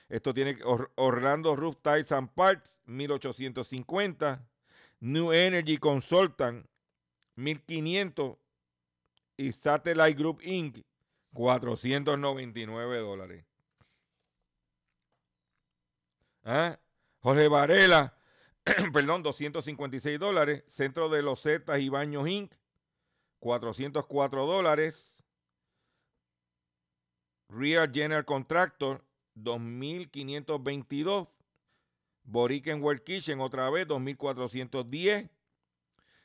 Esto 0.08 0.32
tiene 0.32 0.58
Orlando 0.96 1.54
Roof 1.54 1.76
Tiles 1.82 2.12
and 2.12 2.30
Parts, 2.30 2.80
1850. 2.86 4.42
New 5.00 5.32
Energy 5.32 5.76
Consultant, 5.76 6.66
1500. 7.36 8.38
Y 9.36 9.52
Satellite 9.52 10.14
Group 10.14 10.40
Inc., 10.42 10.82
499 11.32 12.98
dólares. 12.98 13.44
¿Ah? 16.42 16.80
Jorge 17.20 17.46
Varela, 17.48 18.16
perdón, 18.92 19.22
256 19.22 20.18
dólares. 20.18 20.64
Centro 20.66 21.08
de 21.08 21.22
los 21.22 21.42
Zetas 21.42 21.78
y 21.80 21.88
Baños 21.88 22.26
Inc., 22.26 22.52
404 23.38 24.46
dólares. 24.46 25.22
Real 27.50 27.90
General 27.92 28.24
Contractor, 28.24 29.04
2.522. 29.42 31.28
Boriken 32.24 32.82
World 32.82 33.02
Kitchen, 33.04 33.40
otra 33.40 33.70
vez, 33.70 33.86
2.410. 33.86 35.30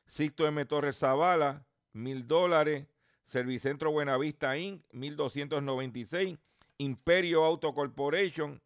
Sixto 0.06 0.46
M. 0.46 0.66
Torres 0.66 1.00
Zavala, 1.00 1.66
1.000 1.94 2.26
dólares. 2.26 2.88
Servicentro 3.26 3.92
Buenavista 3.92 4.58
Inc., 4.58 4.84
1.296. 4.92 6.38
Imperio 6.78 7.44
Auto 7.46 7.74
Corporation, 7.74 8.62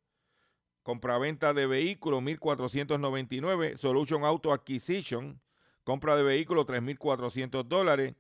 compraventa 0.81 1.53
de 1.53 1.67
vehículos, 1.67 2.23
1.499. 2.23 3.77
Solution 3.77 4.23
Auto 4.23 4.51
Acquisition, 4.51 5.39
compra 5.83 6.15
de 6.15 6.23
vehículos, 6.23 6.65
3.400 6.65 7.63
dólares. 7.63 8.15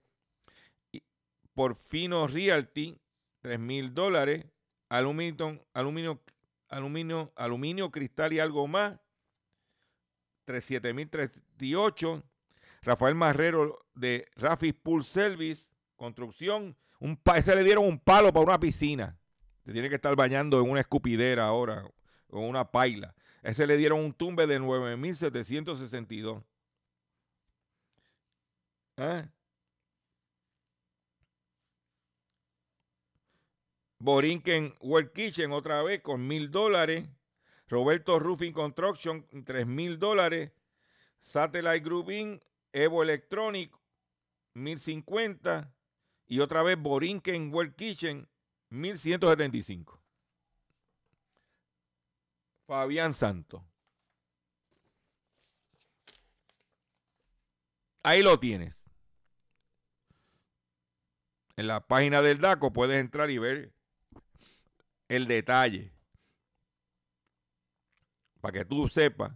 Porfino 1.53 2.27
Realty, 2.27 2.99
3 3.41 3.59
mil 3.59 3.93
dólares. 3.93 4.45
Aluminio, 4.89 5.65
aluminio, 5.73 6.21
aluminio, 6.69 7.33
aluminio, 7.35 7.91
cristal 7.91 8.33
y 8.33 8.39
algo 8.39 8.67
más, 8.67 8.99
3738. 10.45 12.23
Rafael 12.83 13.15
Marrero 13.15 13.85
de 13.95 14.27
Rafi 14.35 14.71
Pool 14.71 15.03
Service, 15.03 15.67
construcción. 15.95 16.77
Un 16.99 17.19
ese 17.35 17.55
le 17.55 17.63
dieron 17.63 17.85
un 17.85 17.99
palo 17.99 18.31
para 18.31 18.45
una 18.45 18.59
piscina. 18.59 19.19
Se 19.65 19.73
tiene 19.73 19.89
que 19.89 19.95
estar 19.95 20.15
bañando 20.15 20.61
en 20.61 20.69
una 20.69 20.79
escupidera 20.79 21.45
ahora, 21.45 21.85
o 22.29 22.39
una 22.39 22.71
paila. 22.71 23.13
Ese 23.43 23.67
le 23.67 23.77
dieron 23.77 23.99
un 23.99 24.13
tumbe 24.13 24.47
de 24.47 24.59
9.762. 24.59 26.43
¿Eh? 28.97 29.27
Borinquen 33.99 34.75
World 34.79 35.11
Kitchen 35.11 35.51
otra 35.51 35.81
vez 35.81 36.01
con 36.01 36.27
mil 36.27 36.51
dólares. 36.51 37.09
Roberto 37.67 38.19
Roofing 38.19 38.53
Construction, 38.53 39.25
tres 39.43 39.67
mil 39.67 39.99
dólares. 39.99 40.51
Satellite 41.21 41.81
Grouping, 41.81 42.39
Evo 42.71 43.03
Electronic, 43.03 43.73
mil 44.53 44.79
cincuenta. 44.79 45.73
Y 46.27 46.39
otra 46.39 46.63
vez 46.63 46.77
Borinquen 46.77 47.53
World 47.53 47.75
Kitchen, 47.75 48.29
mil 48.69 48.99
ciento 48.99 49.29
setenta 49.29 49.57
y 49.57 49.61
cinco. 49.61 50.01
Fabián 52.65 53.13
Santos. 53.13 53.63
Ahí 58.03 58.21
lo 58.21 58.39
tienes. 58.39 58.85
En 61.57 61.67
la 61.67 61.85
página 61.87 62.21
del 62.21 62.39
DACO 62.39 62.71
puedes 62.71 62.99
entrar 62.99 63.29
y 63.31 63.37
ver 63.37 63.73
el 65.07 65.27
detalle. 65.27 65.93
Para 68.41 68.59
que 68.59 68.65
tú 68.65 68.87
sepas. 68.87 69.33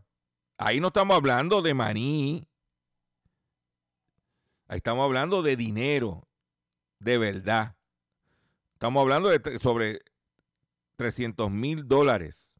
Ahí 0.57 0.80
no 0.80 0.88
estamos 0.88 1.15
hablando 1.15 1.61
de 1.61 1.74
maní. 1.74 2.47
Ahí 4.67 4.78
estamos 4.78 5.03
hablando 5.03 5.41
de 5.41 5.55
dinero. 5.55 6.28
De 6.99 7.17
verdad. 7.17 7.76
Estamos 8.74 9.01
hablando 9.01 9.30
de 9.30 9.59
sobre 9.59 10.01
300 10.97 11.49
mil 11.49 11.88
dólares 11.88 12.59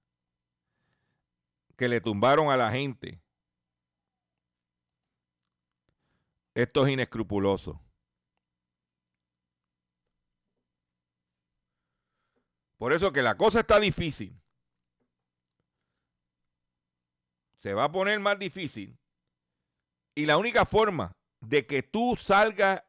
que 1.78 1.88
le 1.88 2.02
tumbaron 2.02 2.50
a 2.52 2.58
la 2.58 2.72
gente. 2.72 3.22
Esto 6.54 6.86
es 6.86 6.94
inescrupuloso. 6.94 7.82
Por 12.82 12.94
eso 12.94 13.14
que 13.14 13.22
la 13.22 13.38
cosa 13.38 13.60
está 13.60 13.80
difícil. 13.80 14.36
Se 17.60 17.76
va 17.76 17.84
a 17.84 17.92
poner 17.92 18.20
más 18.20 18.40
difícil. 18.40 18.98
Y 20.16 20.26
la 20.26 20.38
única 20.38 20.66
forma 20.66 21.16
de 21.42 21.68
que 21.68 21.84
tú 21.84 22.16
salgas, 22.18 22.82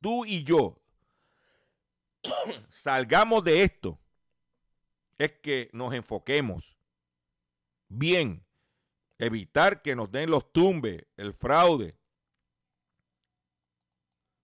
tú 0.00 0.24
y 0.24 0.42
yo, 0.42 0.80
salgamos 2.70 3.44
de 3.44 3.62
esto, 3.62 4.00
es 5.18 5.32
que 5.42 5.68
nos 5.74 5.92
enfoquemos 5.92 6.74
bien. 7.88 8.42
Evitar 9.18 9.82
que 9.82 9.94
nos 9.94 10.10
den 10.10 10.30
los 10.30 10.50
tumbes, 10.50 11.04
el 11.18 11.34
fraude. 11.34 11.94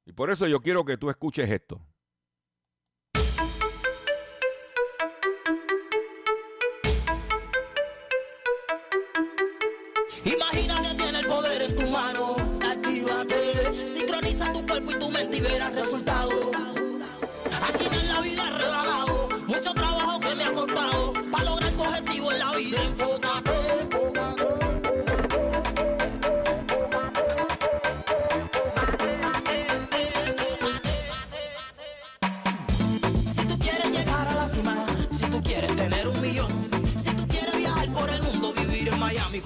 Y 0.04 0.12
por 0.12 0.30
eso 0.30 0.46
yo 0.46 0.60
quiero 0.60 0.84
que 0.84 0.98
tú 0.98 1.08
escuches 1.08 1.48
esto. 1.48 1.87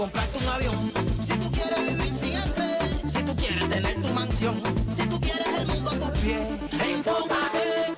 Comprarte 0.02 0.38
un 0.38 0.48
avión, 0.48 0.92
si 1.20 1.32
tú 1.34 1.52
quieres 1.52 1.78
vivir 1.78 2.34
estrés, 2.34 3.12
si 3.12 3.22
tú 3.22 3.36
quieres 3.36 3.68
tener 3.68 4.02
tu 4.02 4.08
mansión, 4.08 4.60
si 4.90 5.06
tú 5.06 5.20
quieres 5.20 5.46
el 5.60 5.66
mundo 5.68 5.90
a 5.92 5.94
tus 5.94 6.18
pies, 6.18 6.48
enfócate. 6.72 7.94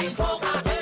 Enfócate. 0.00 0.76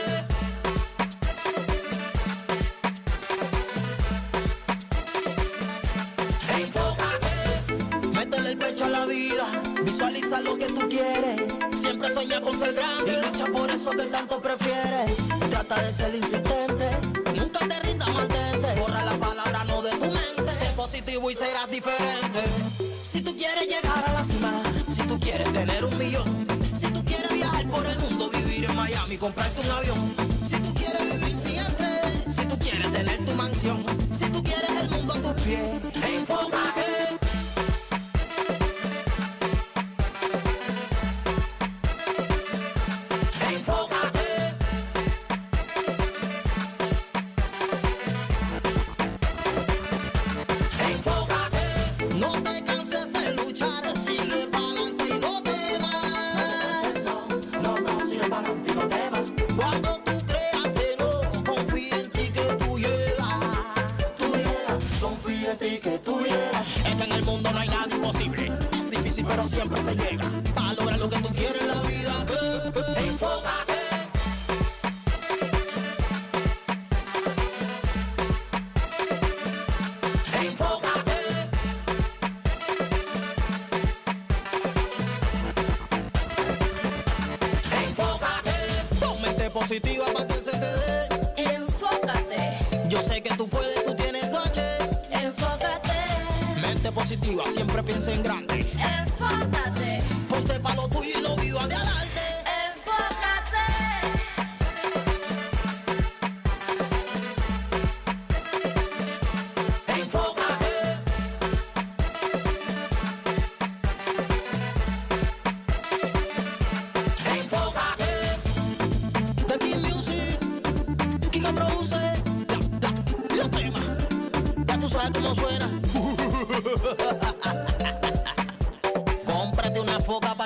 El 8.37 8.59
pecho 8.59 8.85
a 8.85 8.89
la 8.89 9.07
vida, 9.07 9.47
visualiza 9.85 10.41
lo 10.41 10.57
que 10.57 10.67
tú 10.67 10.89
quieres. 10.89 11.44
Siempre 11.85 12.15
sueña 12.15 12.41
con 12.41 12.59
ser 12.59 12.73
grande 12.73 13.13
y 13.13 13.27
lucha 13.27 13.45
por 13.53 13.71
eso 13.71 13.91
que 13.91 14.05
tanto 14.05 14.41
prefieres. 14.41 15.19
Trata 15.51 15.83
de 15.83 15.93
ser 15.93 16.15
insistente, 16.15 16.89
nunca 17.37 17.59
te 17.69 17.79
rindas, 17.81 18.09
mantente. 18.09 18.75
Borra 18.81 19.05
la 19.05 19.13
palabra 19.19 19.65
no 19.65 19.83
de 19.83 19.91
tu 19.91 20.07
mente. 20.07 20.51
Sé 20.59 20.73
positivo 20.75 21.31
y 21.31 21.37
serás 21.37 21.71
diferente. 21.71 22.41
Si 23.03 23.21
tú 23.21 23.37
quieres 23.37 23.69
llegar 23.69 24.03
a 24.09 24.15
la 24.15 24.25
cima, 24.25 24.63
si 24.89 25.03
tú 25.03 25.21
quieres 25.21 25.53
tener 25.53 25.85
un 25.85 25.99
millón, 25.99 26.47
si 26.73 26.87
tú 26.87 27.05
quieres 27.05 27.31
viajar 27.31 27.69
por 27.69 27.85
el 27.85 27.99
mundo, 27.99 28.31
vivir 28.31 28.65
en 28.65 28.75
Miami, 28.75 29.19
comprarte 29.19 29.61
un 29.61 29.71
avión. 29.71 30.24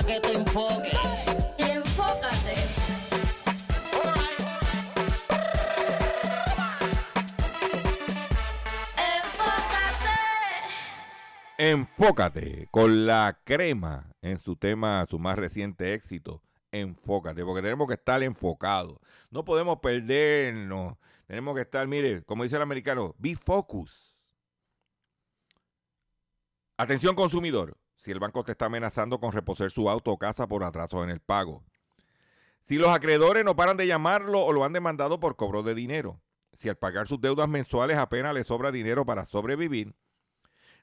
Que 0.05 0.19
te 0.19 0.33
enfoque. 0.33 0.91
Enfócate. 1.57 2.53
Enfócate. 9.17 10.07
Enfócate 11.57 12.67
con 12.71 13.05
la 13.05 13.39
crema 13.43 14.11
en 14.21 14.37
su 14.39 14.55
tema, 14.55 15.05
su 15.09 15.19
más 15.19 15.37
reciente 15.37 15.93
éxito. 15.93 16.41
Enfócate, 16.71 17.43
porque 17.43 17.61
tenemos 17.61 17.87
que 17.87 17.95
estar 17.95 18.21
enfocados. 18.21 18.99
No 19.31 19.43
podemos 19.43 19.79
perdernos. 19.79 20.97
Tenemos 21.27 21.55
que 21.55 21.61
estar, 21.61 21.87
mire, 21.87 22.23
como 22.23 22.43
dice 22.43 22.55
el 22.55 22.61
americano, 22.61 23.15
be 23.17 23.35
focus. 23.35 24.31
Atención 26.77 27.15
consumidor. 27.15 27.78
Si 27.99 28.11
el 28.11 28.19
banco 28.19 28.45
te 28.45 28.53
está 28.53 28.67
amenazando 28.67 29.19
con 29.19 29.33
reposer 29.33 29.71
su 29.71 29.89
auto 29.89 30.11
o 30.11 30.17
casa 30.17 30.47
por 30.47 30.63
atrasos 30.63 31.03
en 31.03 31.09
el 31.09 31.19
pago. 31.19 31.65
Si 32.63 32.77
los 32.77 32.87
acreedores 32.87 33.43
no 33.43 33.57
paran 33.57 33.75
de 33.75 33.87
llamarlo 33.87 34.39
o 34.39 34.53
lo 34.53 34.63
han 34.63 34.71
demandado 34.71 35.19
por 35.19 35.35
cobro 35.35 35.63
de 35.63 35.75
dinero. 35.75 36.21
Si 36.53 36.69
al 36.69 36.77
pagar 36.77 37.09
sus 37.09 37.19
deudas 37.19 37.49
mensuales 37.49 37.97
apenas 37.97 38.33
le 38.33 38.45
sobra 38.45 38.71
dinero 38.71 39.05
para 39.05 39.25
sobrevivir. 39.25 39.97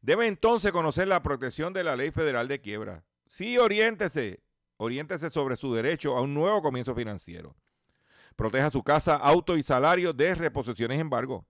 Debe 0.03 0.27
entonces 0.27 0.73
conocer 0.73 1.09
la 1.09 1.23
protección 1.23 1.73
de 1.73 1.85
la 1.85 1.97
ley 1.97 2.11
federal 2.11 2.49
de 2.49 2.61
quiebra. 2.61 3.03
Sí, 3.29 3.57
oriéntese. 3.57 4.43
Oriéntese 4.77 5.31
sobre 5.31 5.57
su 5.57 5.73
derecho 5.73 6.19
a 6.19 6.21
un 6.21 6.35
nuevo 6.35 6.61
comienzo 6.61 6.95
financiero. 6.95 7.57
Proteja 8.37 8.71
su 8.71 8.83
casa, 8.83 9.17
auto 9.17 9.57
y 9.57 9.63
salario 9.63 10.13
de 10.13 10.35
reposiciones 10.35 11.01
embargo. 11.01 11.47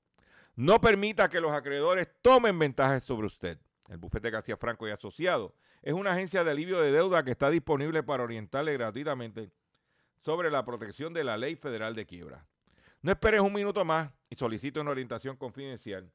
No 0.55 0.81
permita 0.81 1.29
que 1.29 1.41
los 1.41 1.51
acreedores 1.51 2.09
tomen 2.23 2.57
ventajas 2.57 3.03
sobre 3.03 3.27
usted. 3.27 3.59
El 3.89 3.99
bufete 3.99 4.31
García 4.31 4.57
Franco 4.57 4.89
y 4.89 4.91
Asociado 4.91 5.55
es 5.83 5.95
una 5.95 6.13
agencia 6.13 6.45
de 6.45 6.51
alivio 6.51 6.81
de 6.81 6.93
deuda 6.93 7.25
que 7.25 7.31
está 7.31 7.51
disponible 7.51 8.03
para 8.03 8.25
orientarle 8.25 8.73
gratuitamente 8.73 9.51
sobre 10.25 10.51
la 10.51 10.65
protección 10.65 11.13
de 11.13 11.25
la 11.25 11.37
ley 11.37 11.57
federal 11.57 11.95
de 11.95 12.07
quiebra. 12.07 12.47
No 13.03 13.13
esperes 13.13 13.41
un 13.41 13.53
minuto 13.53 13.85
más 13.85 14.11
y 14.29 14.35
solicite 14.35 14.81
una 14.81 14.91
orientación 14.91 15.37
confidencial 15.37 16.11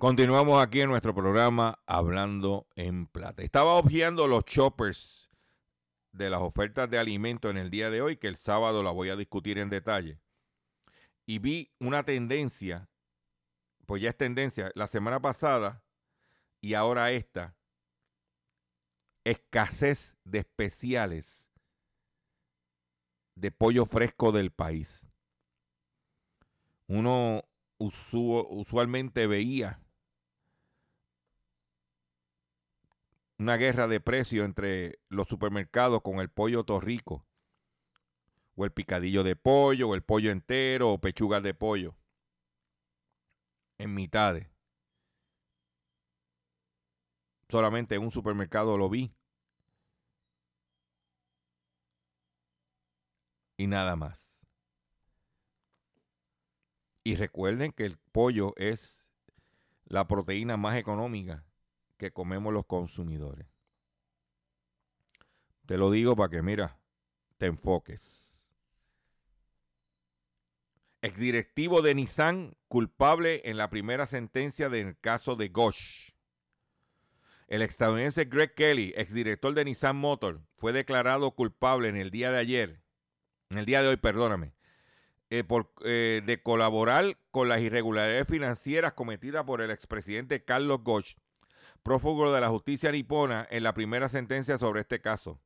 Continuamos 0.00 0.62
aquí 0.62 0.80
en 0.80 0.88
nuestro 0.88 1.14
programa 1.14 1.78
Hablando 1.84 2.66
en 2.74 3.06
Plata. 3.06 3.42
Estaba 3.42 3.74
obviando 3.74 4.26
los 4.28 4.46
choppers 4.46 5.28
de 6.12 6.30
las 6.30 6.40
ofertas 6.40 6.88
de 6.88 6.98
alimentos 6.98 7.50
en 7.50 7.58
el 7.58 7.68
día 7.68 7.90
de 7.90 8.00
hoy, 8.00 8.16
que 8.16 8.26
el 8.26 8.36
sábado 8.36 8.82
la 8.82 8.92
voy 8.92 9.10
a 9.10 9.16
discutir 9.16 9.58
en 9.58 9.68
detalle. 9.68 10.18
Y 11.26 11.38
vi 11.38 11.74
una 11.78 12.02
tendencia, 12.02 12.88
pues 13.84 14.00
ya 14.00 14.08
es 14.08 14.16
tendencia, 14.16 14.72
la 14.74 14.86
semana 14.86 15.20
pasada 15.20 15.84
y 16.62 16.72
ahora 16.72 17.10
esta, 17.10 17.54
escasez 19.24 20.16
de 20.24 20.38
especiales 20.38 21.52
de 23.34 23.52
pollo 23.52 23.84
fresco 23.84 24.32
del 24.32 24.50
país. 24.50 25.10
Uno 26.86 27.44
usu- 27.78 28.46
usualmente 28.48 29.26
veía 29.26 29.78
una 33.40 33.56
guerra 33.56 33.88
de 33.88 34.00
precios 34.00 34.44
entre 34.44 35.00
los 35.08 35.26
supermercados 35.26 36.02
con 36.02 36.20
el 36.20 36.28
pollo 36.28 36.64
torrico, 36.64 37.26
o 38.54 38.66
el 38.66 38.70
picadillo 38.70 39.24
de 39.24 39.34
pollo, 39.34 39.88
o 39.88 39.94
el 39.94 40.02
pollo 40.02 40.30
entero, 40.30 40.90
o 40.90 41.00
pechugas 41.00 41.42
de 41.42 41.54
pollo, 41.54 41.96
en 43.78 43.94
mitades. 43.94 44.46
Solamente 47.48 47.94
en 47.94 48.02
un 48.02 48.10
supermercado 48.10 48.76
lo 48.76 48.90
vi. 48.90 49.10
Y 53.56 53.66
nada 53.66 53.96
más. 53.96 54.46
Y 57.04 57.16
recuerden 57.16 57.72
que 57.72 57.86
el 57.86 57.96
pollo 58.12 58.52
es 58.56 59.14
la 59.86 60.06
proteína 60.06 60.58
más 60.58 60.76
económica 60.76 61.49
que 62.00 62.12
comemos 62.12 62.52
los 62.54 62.64
consumidores. 62.64 63.46
Te 65.66 65.76
lo 65.76 65.90
digo 65.90 66.16
para 66.16 66.30
que, 66.30 66.40
mira, 66.40 66.78
te 67.36 67.44
enfoques. 67.44 68.42
Exdirectivo 71.02 71.82
de 71.82 71.94
Nissan 71.94 72.56
culpable 72.68 73.42
en 73.44 73.58
la 73.58 73.68
primera 73.68 74.06
sentencia 74.06 74.70
del 74.70 74.98
caso 74.98 75.36
de 75.36 75.48
Gosh. 75.48 76.12
El 77.48 77.60
estadounidense 77.60 78.24
Greg 78.24 78.54
Kelly, 78.54 78.94
exdirector 78.96 79.52
de 79.52 79.66
Nissan 79.66 79.96
Motor, 79.96 80.40
fue 80.56 80.72
declarado 80.72 81.32
culpable 81.32 81.88
en 81.88 81.96
el 81.96 82.10
día 82.10 82.30
de 82.30 82.38
ayer, 82.38 82.82
en 83.50 83.58
el 83.58 83.66
día 83.66 83.82
de 83.82 83.88
hoy, 83.88 83.96
perdóname, 83.98 84.54
eh, 85.28 85.44
por, 85.44 85.70
eh, 85.84 86.22
de 86.24 86.42
colaborar 86.42 87.18
con 87.30 87.50
las 87.50 87.60
irregularidades 87.60 88.26
financieras 88.26 88.94
cometidas 88.94 89.44
por 89.44 89.60
el 89.60 89.70
expresidente 89.70 90.44
Carlos 90.44 90.82
Gosh 90.82 91.16
prófugo 91.82 92.32
de 92.32 92.40
la 92.40 92.48
justicia 92.48 92.92
nipona 92.92 93.46
en 93.50 93.62
la 93.62 93.74
primera 93.74 94.08
sentencia 94.08 94.58
sobre 94.58 94.80
este 94.80 95.00
caso. 95.00 95.40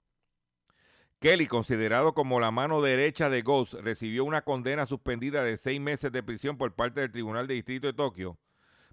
Kelly, 1.21 1.47
considerado 1.47 2.13
como 2.13 2.41
la 2.41 2.51
mano 2.51 2.83
derecha 2.83 3.31
de 3.31 3.43
Ghost, 3.43 3.75
recibió 3.75 4.25
una 4.25 4.43
condena 4.43 4.87
suspendida 4.87 5.43
de 5.43 5.57
seis 5.57 5.81
meses 5.81 6.13
de 6.13 6.23
prisión 6.23 6.59
por 6.59 6.75
parte 6.75 7.01
del 7.01 7.13
Tribunal 7.13 7.47
de 7.47 7.55
Distrito 7.55 7.87
de 7.87 7.95
Tokio 7.95 8.39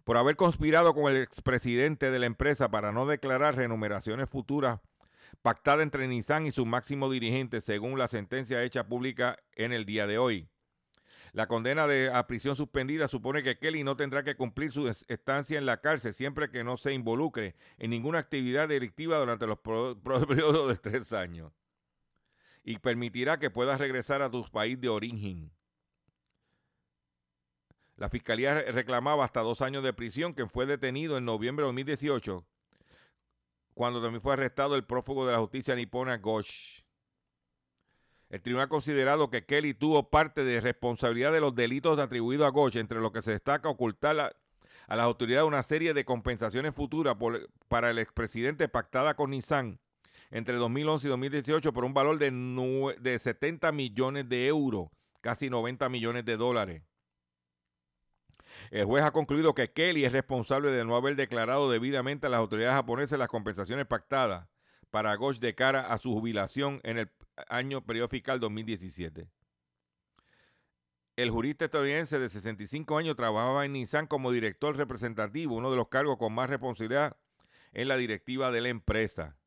por 0.04 0.18
haber 0.18 0.36
conspirado 0.36 0.94
con 0.94 1.12
el 1.12 1.22
expresidente 1.22 2.12
de 2.12 2.20
la 2.20 2.26
empresa 2.26 2.70
para 2.72 2.92
no 2.92 3.06
declarar 3.06 3.56
renumeraciones 3.56 4.30
futuras 4.30 4.80
pactadas 5.42 5.84
entre 5.84 6.08
Nissan 6.08 6.46
y 6.46 6.52
su 6.52 6.66
máximo 6.66 7.10
dirigente, 7.10 7.62
según 7.62 7.98
la 7.98 8.08
sentencia 8.08 8.64
hecha 8.64 8.88
pública 8.88 9.38
en 9.56 9.74
el 9.74 9.86
día 9.86 10.08
de 10.08 10.18
hoy. 10.18 10.51
La 11.34 11.48
condena 11.48 11.88
de 11.88 12.12
a 12.14 12.28
prisión 12.28 12.56
suspendida 12.58 13.08
supone 13.08 13.42
que 13.42 13.58
Kelly 13.58 13.84
no 13.86 13.96
tendrá 13.96 14.24
que 14.24 14.36
cumplir 14.36 14.72
su 14.72 14.88
es- 14.90 15.06
estancia 15.08 15.58
en 15.58 15.66
la 15.66 15.80
cárcel 15.80 16.14
siempre 16.14 16.50
que 16.52 16.64
no 16.64 16.76
se 16.78 16.94
involucre 16.94 17.56
en 17.78 17.92
ninguna 17.92 18.20
actividad 18.20 18.68
delictiva 18.68 19.18
durante 19.18 19.48
los 19.48 19.60
periodos 20.28 20.68
de 20.68 20.76
tres 20.92 21.14
años. 21.14 21.54
Y 22.64 22.78
permitirá 22.80 23.40
que 23.40 23.50
puedas 23.50 23.80
regresar 23.80 24.22
a 24.22 24.30
tu 24.30 24.44
país 24.50 24.80
de 24.80 24.90
origen. 24.90 25.52
La 27.96 28.10
fiscalía 28.10 28.54
re- 28.56 28.72
reclamaba 28.72 29.24
hasta 29.24 29.42
dos 29.42 29.62
años 29.62 29.84
de 29.84 29.94
prisión, 29.94 30.34
que 30.34 30.48
fue 30.48 30.66
detenido 30.66 31.18
en 31.18 31.26
noviembre 31.26 31.64
de 31.64 31.68
2018, 31.68 32.46
cuando 33.74 34.02
también 34.02 34.22
fue 34.22 34.34
arrestado 34.34 34.76
el 34.76 34.84
prófugo 34.86 35.26
de 35.26 35.34
la 35.34 35.40
justicia 35.40 35.76
nipona 35.76 36.18
Ghosh. 36.18 36.81
El 38.32 38.42
tribunal 38.42 38.68
ha 38.68 38.70
considerado 38.70 39.30
que 39.30 39.44
Kelly 39.44 39.74
tuvo 39.74 40.10
parte 40.10 40.46
de 40.46 40.62
responsabilidad 40.62 41.34
de 41.34 41.42
los 41.42 41.54
delitos 41.54 42.00
atribuidos 42.00 42.48
a 42.48 42.50
Ghosh, 42.50 42.78
entre 42.78 43.02
los 43.02 43.12
que 43.12 43.22
se 43.22 43.32
destaca 43.32 43.68
ocultar 43.68 44.18
a 44.88 44.96
las 44.96 45.04
autoridades 45.04 45.46
una 45.46 45.64
serie 45.64 45.94
de 45.94 46.06
compensaciones 46.06 46.74
futuras 46.74 47.18
para 47.68 47.90
el 47.90 48.00
expresidente 48.00 48.70
pactada 48.70 49.16
con 49.16 49.32
Nissan 49.32 49.80
entre 50.30 50.56
2011 50.56 51.08
y 51.08 51.10
2018 51.10 51.74
por 51.74 51.84
un 51.84 51.94
valor 51.94 52.20
de, 52.20 52.32
de 53.02 53.20
70 53.20 53.70
millones 53.74 54.30
de 54.30 54.48
euros, 54.48 54.88
casi 55.20 55.50
90 55.50 55.90
millones 55.90 56.24
de 56.24 56.38
dólares. 56.38 56.84
El 58.70 58.86
juez 58.86 59.04
ha 59.04 59.12
concluido 59.12 59.54
que 59.54 59.74
Kelly 59.74 60.06
es 60.06 60.14
responsable 60.14 60.72
de 60.72 60.86
no 60.86 60.96
haber 60.96 61.18
declarado 61.18 61.70
debidamente 61.70 62.28
a 62.28 62.30
las 62.30 62.40
autoridades 62.40 62.76
japonesas 62.76 63.20
las 63.20 63.28
compensaciones 63.28 63.88
pactadas 63.88 64.48
para 64.92 65.16
Ghosh 65.16 65.40
de 65.40 65.56
cara 65.56 65.92
a 65.92 65.98
su 65.98 66.14
jubilación 66.14 66.80
en 66.84 66.98
el 67.00 67.12
año 67.48 67.82
periodo 67.84 68.10
fiscal 68.10 68.40
2017. 68.40 69.28
El 71.16 71.30
jurista 71.30 71.66
estadounidense 71.66 72.20
de 72.20 72.30
65 72.30 72.98
años 72.98 73.16
trabajaba 73.16 73.66
en 73.66 73.74
Nissan 73.74 74.08
como 74.08 74.32
director 74.32 74.76
representativo, 74.76 75.56
uno 75.56 75.70
de 75.72 75.78
los 75.78 75.88
cargos 75.90 76.18
con 76.18 76.34
más 76.34 76.50
responsabilidad 76.50 77.18
en 77.74 77.88
la 77.88 77.98
directiva 77.98 78.52
de 78.52 78.62
la 78.62 78.70
empresa. 78.70 79.38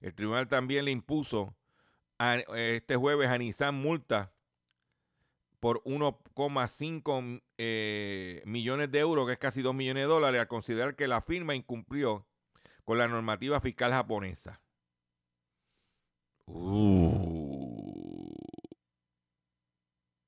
El 0.00 0.14
tribunal 0.14 0.48
también 0.48 0.84
le 0.84 0.90
impuso 0.92 1.56
a- 2.18 2.36
este 2.56 2.96
jueves 2.96 3.28
a 3.28 3.38
Nissan 3.38 3.74
multa 3.74 4.32
por 5.60 5.82
1,5 5.84 7.42
eh, 7.58 8.42
millones 8.46 8.90
de 8.92 9.00
euros, 9.00 9.26
que 9.26 9.32
es 9.32 9.38
casi 9.38 9.60
2 9.60 9.74
millones 9.74 10.04
de 10.04 10.08
dólares, 10.08 10.40
al 10.40 10.48
considerar 10.48 10.94
que 10.94 11.08
la 11.08 11.20
firma 11.20 11.54
incumplió 11.56 12.26
con 12.88 12.96
la 12.96 13.06
normativa 13.06 13.60
fiscal 13.60 13.92
japonesa. 13.92 14.62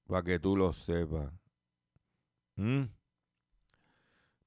Para 0.07 0.23
que 0.23 0.39
tú 0.39 0.59
lo 0.59 0.75
sepas. 0.75 1.33
¿Mm? 2.57 2.83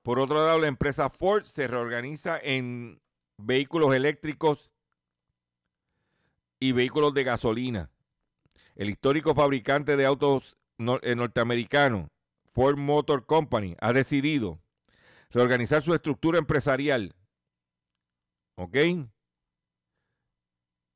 Por 0.03 0.19
otro 0.19 0.45
lado, 0.45 0.59
la 0.59 0.67
empresa 0.67 1.09
Ford 1.09 1.45
se 1.45 1.67
reorganiza 1.67 2.37
en 2.37 3.01
vehículos 3.39 3.95
eléctricos 3.95 4.69
y 6.59 6.71
vehículos 6.71 7.15
de 7.15 7.23
gasolina. 7.23 7.89
El 8.75 8.91
histórico 8.91 9.33
fabricante 9.33 9.97
de 9.97 10.05
autos 10.05 10.55
eh, 10.77 11.15
norteamericano, 11.15 12.11
Ford 12.51 12.77
Motor 12.77 13.25
Company, 13.25 13.75
ha 13.79 13.91
decidido 13.91 14.61
reorganizar 15.31 15.81
su 15.81 15.95
estructura 15.95 16.37
empresarial. 16.37 17.15
¿Ok? 18.55 18.77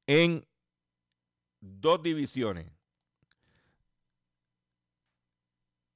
En 0.07 0.47
dos 1.59 2.01
divisiones. 2.01 2.71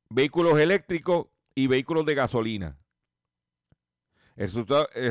Vehículos 0.10 0.60
eléctricos 0.60 1.28
y 1.56 1.68
vehículos 1.68 2.06
de 2.06 2.16
gasolina. 2.16 2.78
El 4.36 4.50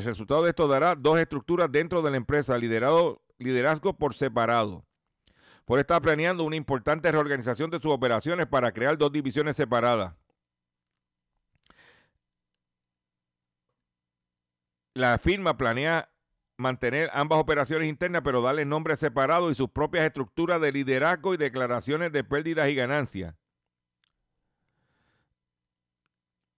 resultado, 0.02 0.42
de 0.42 0.48
esto 0.50 0.66
dará 0.66 0.94
dos 0.94 1.18
estructuras 1.18 1.70
dentro 1.70 2.02
de 2.02 2.10
la 2.10 2.16
empresa, 2.16 2.58
liderado, 2.58 3.22
liderazgo 3.38 3.96
por 3.96 4.14
separado. 4.14 4.84
Ford 5.66 5.80
está 5.80 6.00
planeando 6.00 6.42
una 6.44 6.56
importante 6.56 7.12
reorganización 7.12 7.70
de 7.70 7.80
sus 7.80 7.92
operaciones 7.92 8.46
para 8.46 8.72
crear 8.72 8.98
dos 8.98 9.12
divisiones 9.12 9.56
separadas. 9.56 10.14
La 14.94 15.16
firma 15.18 15.56
planea 15.56 16.10
mantener 16.60 17.10
ambas 17.12 17.38
operaciones 17.40 17.88
internas, 17.88 18.22
pero 18.24 18.42
darle 18.42 18.64
nombres 18.64 19.00
separados 19.00 19.52
y 19.52 19.54
sus 19.54 19.70
propias 19.70 20.04
estructuras 20.04 20.60
de 20.60 20.72
liderazgo 20.72 21.34
y 21.34 21.36
declaraciones 21.38 22.12
de 22.12 22.24
pérdidas 22.24 22.68
y 22.68 22.74
ganancias. 22.74 23.34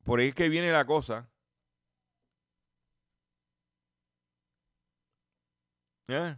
Por 0.04 0.20
ahí 0.20 0.28
es 0.28 0.34
que 0.34 0.48
viene 0.48 0.72
la 0.72 0.84
cosa. 0.86 1.28
¿Eh? 6.08 6.36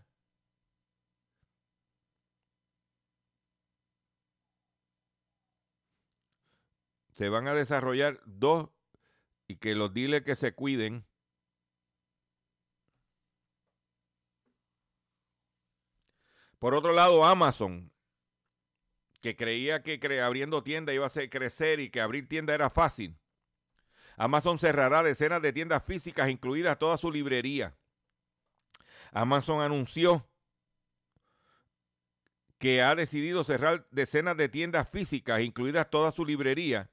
Se 7.13 7.29
van 7.29 7.49
a 7.49 7.55
desarrollar 7.55 8.21
dos 8.27 8.69
y 9.47 9.57
que 9.57 9.75
los 9.75 9.93
dealers 9.95 10.25
que 10.25 10.37
se 10.37 10.55
cuiden. 10.55 11.07
Por 16.65 16.75
otro 16.75 16.95
lado, 16.95 17.27
Amazon, 17.27 17.93
que 19.21 19.37
creía 19.37 19.83
que 19.83 20.01
abriendo 20.23 20.63
tienda 20.63 20.95
iba 20.95 21.05
a 21.05 21.29
crecer 21.29 21.79
y 21.79 21.91
que 21.91 22.01
abrir 22.01 22.27
tienda 22.27 22.55
era 22.55 22.71
fácil. 22.71 23.19
Amazon 24.17 24.59
cerrará 24.59 25.03
decenas 25.03 25.43
de 25.43 25.53
tiendas 25.53 25.85
físicas, 25.85 26.31
incluidas 26.31 26.79
toda 26.79 26.97
su 26.97 27.13
librería. 27.13 27.77
Amazon 29.13 29.61
anunció 29.61 30.27
que 32.57 32.81
ha 32.81 32.95
decidido 32.95 33.45
cerrar 33.45 33.87
decenas 33.91 34.39
de 34.39 34.49
tiendas 34.49 34.89
físicas, 34.89 35.43
incluidas 35.43 35.91
toda 35.91 36.13
su 36.13 36.25
librería, 36.25 36.91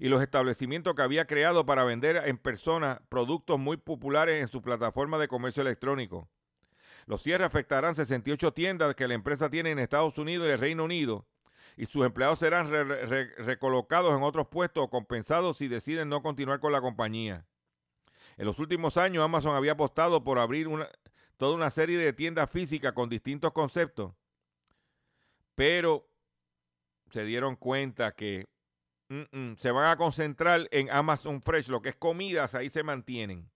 y 0.00 0.08
los 0.08 0.22
establecimientos 0.22 0.96
que 0.96 1.02
había 1.02 1.28
creado 1.28 1.64
para 1.64 1.84
vender 1.84 2.16
en 2.16 2.36
persona 2.36 3.00
productos 3.08 3.60
muy 3.60 3.76
populares 3.76 4.42
en 4.42 4.48
su 4.48 4.60
plataforma 4.60 5.18
de 5.18 5.28
comercio 5.28 5.60
electrónico. 5.60 6.28
Los 7.06 7.22
cierres 7.22 7.46
afectarán 7.46 7.94
68 7.94 8.52
tiendas 8.52 8.94
que 8.94 9.06
la 9.08 9.14
empresa 9.14 9.50
tiene 9.50 9.70
en 9.70 9.78
Estados 9.78 10.16
Unidos 10.18 10.46
y 10.48 10.50
el 10.52 10.58
Reino 10.58 10.84
Unido, 10.84 11.26
y 11.76 11.86
sus 11.86 12.06
empleados 12.06 12.38
serán 12.38 12.70
re- 12.70 12.84
re- 12.84 13.34
recolocados 13.36 14.16
en 14.16 14.22
otros 14.22 14.46
puestos 14.48 14.84
o 14.84 14.90
compensados 14.90 15.58
si 15.58 15.68
deciden 15.68 16.08
no 16.08 16.22
continuar 16.22 16.60
con 16.60 16.72
la 16.72 16.80
compañía. 16.80 17.46
En 18.36 18.46
los 18.46 18.58
últimos 18.58 18.96
años, 18.96 19.24
Amazon 19.24 19.54
había 19.54 19.72
apostado 19.72 20.24
por 20.24 20.38
abrir 20.38 20.66
una, 20.68 20.88
toda 21.36 21.54
una 21.54 21.70
serie 21.70 21.98
de 21.98 22.12
tiendas 22.12 22.50
físicas 22.50 22.92
con 22.92 23.08
distintos 23.08 23.52
conceptos, 23.52 24.12
pero 25.54 26.08
se 27.10 27.24
dieron 27.24 27.54
cuenta 27.56 28.12
que 28.12 28.46
mm, 29.08 29.22
mm, 29.30 29.56
se 29.56 29.70
van 29.70 29.90
a 29.90 29.96
concentrar 29.96 30.66
en 30.70 30.90
Amazon 30.90 31.42
Fresh, 31.42 31.68
lo 31.68 31.80
que 31.82 31.90
es 31.90 31.96
comidas, 31.96 32.54
ahí 32.54 32.70
se 32.70 32.82
mantienen. 32.82 33.50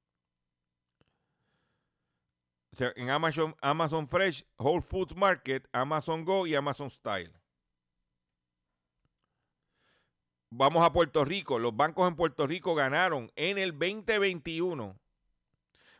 En 2.79 3.11
Amazon, 3.11 3.55
Amazon 3.61 4.07
Fresh, 4.07 4.45
Whole 4.57 4.83
Foods 4.83 5.17
Market, 5.17 5.67
Amazon 5.73 6.25
Go 6.25 6.47
y 6.47 6.55
Amazon 6.55 6.91
Style. 6.91 7.33
Vamos 10.51 10.85
a 10.85 10.93
Puerto 10.93 11.25
Rico. 11.25 11.59
Los 11.59 11.77
bancos 11.77 12.09
en 12.09 12.17
Puerto 12.17 12.47
Rico 12.47 12.75
ganaron 12.75 13.31
en 13.37 13.59
el 13.59 13.73
2021 13.73 14.99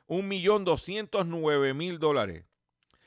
1.209.000 0.09 1.99
dólares. 1.99 2.45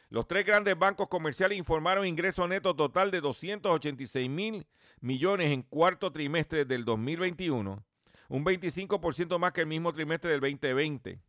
Los 0.10 0.28
tres 0.28 0.46
grandes 0.46 0.78
bancos 0.78 1.08
comerciales 1.08 1.58
informaron 1.58 2.06
ingreso 2.06 2.48
neto 2.48 2.76
total 2.76 3.12
de 3.12 3.22
286 3.22 4.30
mil 4.30 4.68
millones 5.00 5.52
en 5.52 5.64
cuarto 5.64 6.12
trimestre 6.12 6.66
del 6.66 6.86
2021, 6.86 7.84
un 8.30 8.46
25% 8.46 9.40
más 9.40 9.52
que 9.52 9.62
el 9.62 9.68
mismo 9.68 9.92
trimestre 9.94 10.32
del 10.32 10.42
2020. 10.42 11.22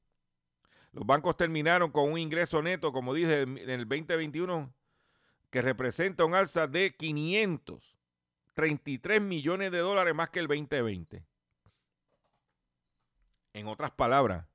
Los 0.93 1.07
bancos 1.07 1.36
terminaron 1.36 1.90
con 1.90 2.12
un 2.12 2.18
ingreso 2.18 2.62
neto, 2.62 2.93
como 2.93 3.14
dije, 3.14 3.43
en 3.43 3.59
el 3.59 3.88
2021, 3.88 4.72
que 5.51 5.62
representa 5.62 6.24
un 6.24 6.34
alza 6.34 6.66
de 6.66 6.95
533 6.95 9.20
millones 9.20 9.70
de 9.70 9.78
dólares 9.78 10.14
más 10.14 10.30
que 10.30 10.40
el 10.40 10.49
2020. 10.49 11.26
En 13.55 13.66
otras 13.66 13.90
palabras, 13.90 14.47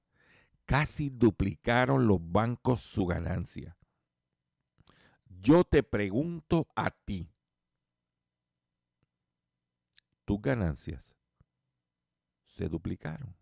casi 0.66 1.10
duplicaron 1.10 2.08
los 2.08 2.18
bancos 2.20 2.82
su 2.82 3.06
ganancia. 3.06 3.78
Yo 5.26 5.64
te 5.64 5.84
pregunto 5.84 6.68
a 6.76 6.90
ti, 6.92 7.32
tus 10.26 10.42
ganancias 10.42 11.16
se 12.46 12.68
duplicaron. 12.68 13.37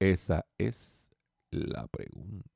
Esa 0.00 0.46
es 0.56 1.06
la 1.50 1.86
pregunta. 1.86 2.48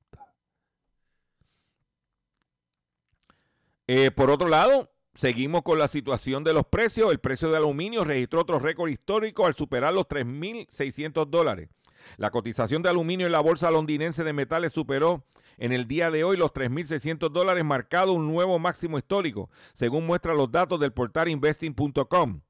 Eh, 3.86 4.10
por 4.10 4.30
otro 4.30 4.48
lado, 4.48 4.90
seguimos 5.14 5.62
con 5.62 5.78
la 5.78 5.88
situación 5.88 6.42
de 6.42 6.54
los 6.54 6.64
precios. 6.66 7.10
El 7.12 7.20
precio 7.20 7.50
de 7.50 7.58
aluminio 7.58 8.02
registró 8.02 8.40
otro 8.40 8.58
récord 8.58 8.88
histórico 8.88 9.46
al 9.46 9.54
superar 9.54 9.92
los 9.92 10.08
3.600 10.08 11.26
dólares. 11.26 11.68
La 12.16 12.30
cotización 12.30 12.82
de 12.82 12.88
aluminio 12.88 13.26
en 13.26 13.32
la 13.32 13.40
bolsa 13.40 13.70
londinense 13.70 14.24
de 14.24 14.32
metales 14.32 14.72
superó 14.72 15.26
en 15.58 15.72
el 15.72 15.86
día 15.86 16.10
de 16.10 16.24
hoy 16.24 16.38
los 16.38 16.52
3.600 16.52 17.30
dólares, 17.30 17.64
marcado 17.64 18.14
un 18.14 18.26
nuevo 18.26 18.58
máximo 18.58 18.96
histórico, 18.96 19.50
según 19.74 20.06
muestran 20.06 20.38
los 20.38 20.50
datos 20.50 20.80
del 20.80 20.92
portal 20.92 21.28
investing.com. 21.28 22.40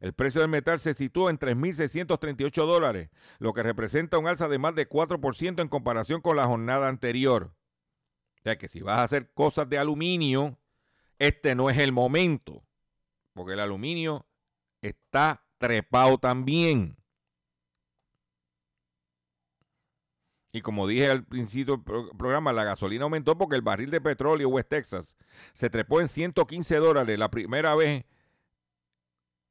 El 0.00 0.14
precio 0.14 0.40
del 0.40 0.50
metal 0.50 0.80
se 0.80 0.94
sitúa 0.94 1.30
en 1.30 1.38
3.638 1.38 2.66
dólares, 2.66 3.10
lo 3.38 3.52
que 3.52 3.62
representa 3.62 4.18
un 4.18 4.26
alza 4.26 4.48
de 4.48 4.58
más 4.58 4.74
de 4.74 4.88
4% 4.88 5.60
en 5.60 5.68
comparación 5.68 6.20
con 6.22 6.36
la 6.36 6.46
jornada 6.46 6.88
anterior. 6.88 7.52
O 8.38 8.42
sea 8.42 8.56
que 8.56 8.68
si 8.68 8.80
vas 8.80 8.98
a 8.98 9.04
hacer 9.04 9.30
cosas 9.34 9.68
de 9.68 9.76
aluminio, 9.78 10.58
este 11.18 11.54
no 11.54 11.68
es 11.68 11.76
el 11.76 11.92
momento, 11.92 12.64
porque 13.34 13.52
el 13.52 13.60
aluminio 13.60 14.26
está 14.80 15.44
trepado 15.58 16.16
también. 16.16 16.96
Y 20.52 20.62
como 20.62 20.86
dije 20.88 21.08
al 21.10 21.24
principio 21.24 21.76
del 21.76 21.84
pro- 21.84 22.10
programa, 22.16 22.52
la 22.52 22.64
gasolina 22.64 23.04
aumentó 23.04 23.38
porque 23.38 23.54
el 23.56 23.62
barril 23.62 23.90
de 23.90 24.00
petróleo 24.00 24.48
West 24.48 24.68
Texas 24.70 25.16
se 25.52 25.70
trepó 25.70 26.00
en 26.00 26.08
115 26.08 26.76
dólares, 26.76 27.18
la 27.18 27.30
primera 27.30 27.74
vez 27.76 28.04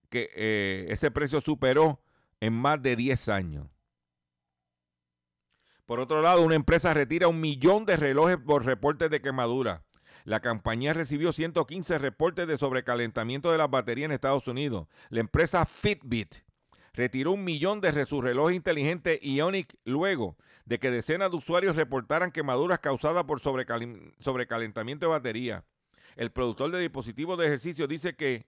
que 0.10 0.30
eh, 0.36 0.88
ese 0.90 1.12
precio 1.12 1.42
superó 1.42 2.02
en 2.40 2.54
más 2.54 2.82
de 2.82 2.96
10 2.96 3.30
años. 3.30 3.68
Por 5.86 6.00
otro 6.00 6.22
lado, 6.22 6.44
una 6.44 6.56
empresa 6.56 6.94
retira 6.94 7.28
un 7.28 7.42
millón 7.42 7.86
de 7.86 7.98
relojes 7.98 8.38
por 8.38 8.66
reportes 8.66 9.10
de 9.10 9.22
quemadura. 9.22 9.84
La 10.24 10.42
compañía 10.42 10.94
recibió 10.94 11.34
115 11.34 11.98
reportes 11.98 12.48
de 12.48 12.58
sobrecalentamiento 12.58 13.52
de 13.52 13.58
las 13.58 13.70
baterías 13.72 14.06
en 14.06 14.12
Estados 14.12 14.48
Unidos. 14.48 14.88
La 15.10 15.22
empresa 15.22 15.66
Fitbit 15.66 16.36
retiró 16.94 17.32
un 17.32 17.44
millón 17.44 17.82
de 17.82 18.06
su 18.06 18.22
reloj 18.22 18.52
inteligente 18.52 19.20
Ionic 19.24 19.78
luego 19.86 20.38
de 20.66 20.78
que 20.78 20.92
decenas 20.92 21.32
de 21.32 21.38
usuarios 21.38 21.76
reportaran 21.76 22.32
quemaduras 22.32 22.80
causadas 22.80 23.24
por 23.24 23.42
sobrecalen- 23.42 24.14
sobrecalentamiento 24.20 25.08
de 25.08 25.12
batería. 25.12 25.64
El 26.16 26.32
productor 26.32 26.70
de 26.72 26.82
dispositivos 26.82 27.40
de 27.40 27.48
ejercicio 27.48 27.88
dice 27.88 28.16
que 28.16 28.46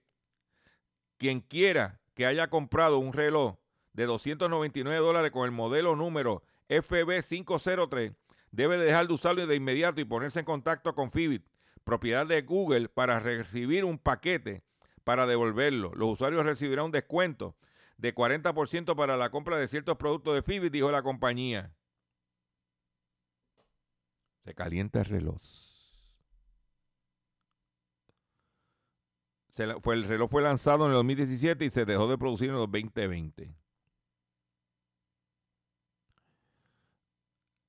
quien 1.22 1.40
quiera 1.40 2.00
que 2.14 2.26
haya 2.26 2.50
comprado 2.50 2.98
un 2.98 3.12
reloj 3.12 3.54
de 3.92 4.06
299 4.06 4.98
dólares 4.98 5.30
con 5.30 5.44
el 5.44 5.52
modelo 5.52 5.94
número 5.94 6.42
FB503 6.68 8.16
debe 8.50 8.76
dejar 8.76 9.06
de 9.06 9.12
usarlo 9.12 9.46
de 9.46 9.54
inmediato 9.54 10.00
y 10.00 10.04
ponerse 10.04 10.40
en 10.40 10.44
contacto 10.44 10.96
con 10.96 11.12
Fitbit, 11.12 11.46
propiedad 11.84 12.26
de 12.26 12.42
Google, 12.42 12.88
para 12.88 13.20
recibir 13.20 13.84
un 13.84 14.00
paquete 14.00 14.64
para 15.04 15.24
devolverlo. 15.26 15.92
Los 15.94 16.14
usuarios 16.14 16.44
recibirán 16.44 16.86
un 16.86 16.90
descuento 16.90 17.54
de 17.98 18.12
40% 18.12 18.96
para 18.96 19.16
la 19.16 19.30
compra 19.30 19.58
de 19.58 19.68
ciertos 19.68 19.98
productos 19.98 20.34
de 20.34 20.42
Fitbit, 20.42 20.72
dijo 20.72 20.90
la 20.90 21.04
compañía. 21.04 21.72
Se 24.44 24.54
calienta 24.54 24.98
el 24.98 25.04
reloj. 25.04 25.40
Fue, 29.54 29.94
el 29.94 30.04
reloj 30.04 30.30
fue 30.30 30.42
lanzado 30.42 30.84
en 30.84 30.92
el 30.92 30.96
2017 30.96 31.64
y 31.66 31.70
se 31.70 31.84
dejó 31.84 32.08
de 32.08 32.16
producir 32.16 32.48
en 32.48 32.54
el 32.54 32.60
2020. 32.60 33.54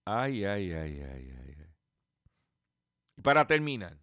Ay, 0.06 0.46
ay, 0.46 0.72
ay, 0.72 1.02
ay, 1.02 1.36
ay. 1.40 1.56
Y 3.18 3.22
para 3.22 3.46
terminar, 3.46 3.98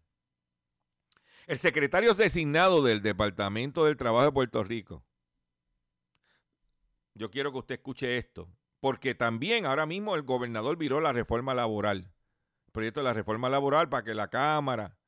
el 1.47 1.59
secretario 1.59 2.15
designado 2.15 2.83
del 2.83 3.03
Departamento 3.03 3.85
del 3.85 3.97
Trabajo 3.97 4.27
de 4.27 4.33
Puerto 4.33 4.63
Rico, 4.63 5.03
yo 7.15 7.31
quiero 7.31 7.51
que 7.51 7.59
usted 7.59 7.75
escuche 7.77 8.19
esto, 8.19 8.49
porque 8.79 9.15
también 9.15 9.67
ahora 9.67 9.85
mismo 9.85 10.15
el 10.15 10.23
gobernador 10.23 10.77
viró 10.77 11.01
la 11.01 11.13
reforma 11.13 11.55
laboral, 11.55 12.13
proyecto 12.73 13.01
de 13.01 13.05
la 13.05 13.15
reforma 13.15 13.49
laboral 13.49 13.89
para 13.89 14.05
que 14.05 14.15
la 14.15 14.29
Cámara... 14.29 15.00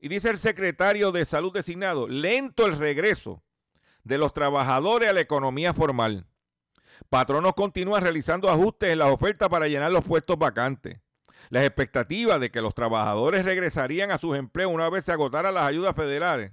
Y 0.00 0.08
dice 0.08 0.30
el 0.30 0.38
secretario 0.38 1.12
de 1.12 1.24
Salud 1.24 1.52
designado, 1.52 2.08
lento 2.08 2.66
el 2.66 2.76
regreso 2.76 3.42
de 4.02 4.18
los 4.18 4.34
trabajadores 4.34 5.08
a 5.08 5.12
la 5.12 5.20
economía 5.20 5.72
formal. 5.72 6.26
Patronos 7.08 7.54
continúan 7.54 8.02
realizando 8.02 8.50
ajustes 8.50 8.90
en 8.90 8.98
las 8.98 9.12
ofertas 9.12 9.48
para 9.48 9.68
llenar 9.68 9.90
los 9.90 10.04
puestos 10.04 10.38
vacantes. 10.38 11.00
Las 11.50 11.64
expectativas 11.64 12.40
de 12.40 12.50
que 12.50 12.60
los 12.60 12.74
trabajadores 12.74 13.44
regresarían 13.44 14.10
a 14.10 14.18
sus 14.18 14.36
empleos 14.36 14.72
una 14.72 14.88
vez 14.90 15.04
se 15.04 15.12
agotaran 15.12 15.54
las 15.54 15.64
ayudas 15.64 15.94
federales 15.94 16.52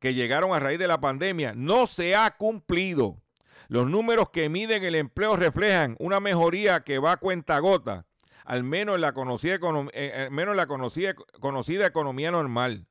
que 0.00 0.14
llegaron 0.14 0.52
a 0.52 0.60
raíz 0.60 0.78
de 0.78 0.86
la 0.86 1.00
pandemia 1.00 1.52
no 1.54 1.86
se 1.86 2.14
ha 2.14 2.30
cumplido. 2.36 3.20
Los 3.68 3.86
números 3.88 4.30
que 4.30 4.48
miden 4.48 4.84
el 4.84 4.94
empleo 4.94 5.36
reflejan 5.36 5.96
una 5.98 6.20
mejoría 6.20 6.80
que 6.80 6.98
va 6.98 7.12
a 7.12 7.16
cuenta 7.16 7.58
gota, 7.58 8.06
al 8.46 8.62
menos 8.62 8.94
en 8.94 9.00
la 9.00 9.12
conocida, 9.12 9.56
eh, 9.56 9.58
eh, 9.92 10.28
menos 10.30 10.52
en 10.52 10.56
la 10.56 10.66
conocida, 10.66 11.86
economía 11.86 12.30
normal. 12.30 12.86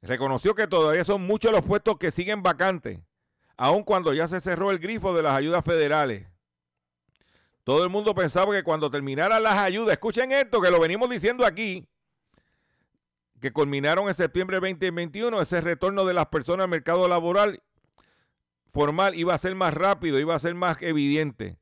Reconoció 0.00 0.54
que 0.54 0.68
todavía 0.68 1.04
son 1.04 1.26
muchos 1.26 1.50
los 1.50 1.64
puestos 1.64 1.98
que 1.98 2.12
siguen 2.12 2.42
vacantes, 2.42 3.00
aun 3.56 3.82
cuando 3.82 4.14
ya 4.14 4.28
se 4.28 4.40
cerró 4.40 4.70
el 4.70 4.78
grifo 4.78 5.12
de 5.12 5.22
las 5.22 5.32
ayudas 5.32 5.64
federales. 5.64 6.28
Todo 7.64 7.82
el 7.82 7.90
mundo 7.90 8.14
pensaba 8.14 8.54
que 8.54 8.62
cuando 8.62 8.90
terminaran 8.90 9.42
las 9.42 9.58
ayudas, 9.58 9.94
escuchen 9.94 10.30
esto, 10.30 10.60
que 10.60 10.70
lo 10.70 10.78
venimos 10.78 11.10
diciendo 11.10 11.44
aquí, 11.44 11.88
que 13.40 13.52
culminaron 13.52 14.06
en 14.06 14.14
septiembre 14.14 14.60
del 14.60 14.74
2021, 14.78 15.42
ese 15.42 15.60
retorno 15.60 16.04
de 16.04 16.14
las 16.14 16.26
personas 16.26 16.64
al 16.64 16.70
mercado 16.70 17.08
laboral 17.08 17.60
formal 18.72 19.16
iba 19.16 19.34
a 19.34 19.38
ser 19.38 19.56
más 19.56 19.74
rápido, 19.74 20.20
iba 20.20 20.36
a 20.36 20.38
ser 20.38 20.54
más 20.54 20.80
evidente. 20.80 21.58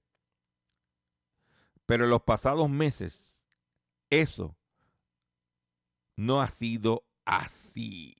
Pero 1.92 2.04
en 2.04 2.10
los 2.10 2.22
pasados 2.22 2.70
meses, 2.70 3.38
eso 4.08 4.56
no 6.16 6.40
ha 6.40 6.48
sido 6.48 7.06
así. 7.26 8.16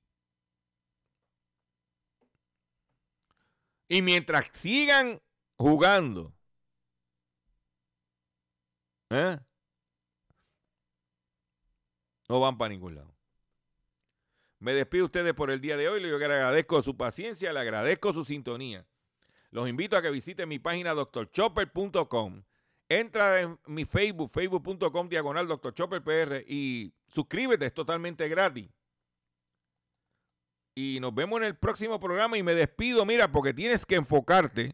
Y 3.87 4.03
mientras 4.03 4.49
sigan 4.53 5.19
jugando, 5.57 6.35
¿eh? 9.09 9.39
no 12.29 12.39
van 12.41 12.59
para 12.59 12.69
ningún 12.69 12.93
lado. 12.93 13.17
Me 14.59 14.75
despido 14.75 15.01
de 15.01 15.05
ustedes 15.05 15.33
por 15.33 15.49
el 15.49 15.61
día 15.61 15.77
de 15.77 15.89
hoy. 15.89 15.99
Yo 16.07 16.19
le 16.19 16.25
agradezco 16.25 16.83
su 16.83 16.95
paciencia, 16.95 17.51
le 17.51 17.59
agradezco 17.59 18.13
su 18.13 18.23
sintonía. 18.23 18.85
Los 19.49 19.67
invito 19.67 19.97
a 19.97 20.03
que 20.03 20.11
visiten 20.11 20.47
mi 20.47 20.59
página 20.59 20.93
drchopper.com. 20.93 22.43
Entra 22.89 23.41
en 23.41 23.59
mi 23.65 23.85
Facebook, 23.85 24.29
facebook.com 24.29 25.09
diagonal 25.09 25.47
drchopperpr 25.47 26.43
y 26.47 26.93
suscríbete, 27.07 27.65
es 27.65 27.73
totalmente 27.73 28.27
gratis. 28.27 28.69
Y 30.75 30.99
nos 30.99 31.13
vemos 31.13 31.39
en 31.39 31.45
el 31.45 31.55
próximo 31.55 31.99
programa 31.99 32.37
y 32.37 32.43
me 32.43 32.55
despido, 32.55 33.05
mira, 33.05 33.31
porque 33.31 33.53
tienes 33.53 33.85
que 33.85 33.95
enfocarte. 33.95 34.73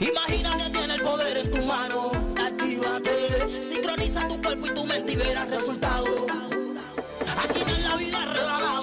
Imagina 0.00 0.56
que 0.56 0.70
tiene 0.70 0.94
el 0.94 1.02
poder 1.02 1.36
en 1.38 1.50
tu 1.50 1.58
mano. 1.62 2.10
Actívate. 2.38 3.62
Sincroniza 3.62 4.28
tu 4.28 4.40
cuerpo 4.40 4.66
y 4.66 4.70
tu 4.74 4.84
mente 4.84 5.12
y 5.12 5.16
verás 5.16 5.48
resultados. 5.50 6.26
Aquí 7.42 7.60
no 7.66 7.74
en 7.74 7.82
la 7.82 7.96
vida 7.96 8.22
he 8.22 8.34
regalado. 8.34 8.79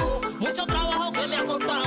Mucho 0.48 0.66
trabajo 0.66 1.12
que 1.12 1.28
me 1.28 1.36
ha 1.36 1.46
costado. 1.46 1.87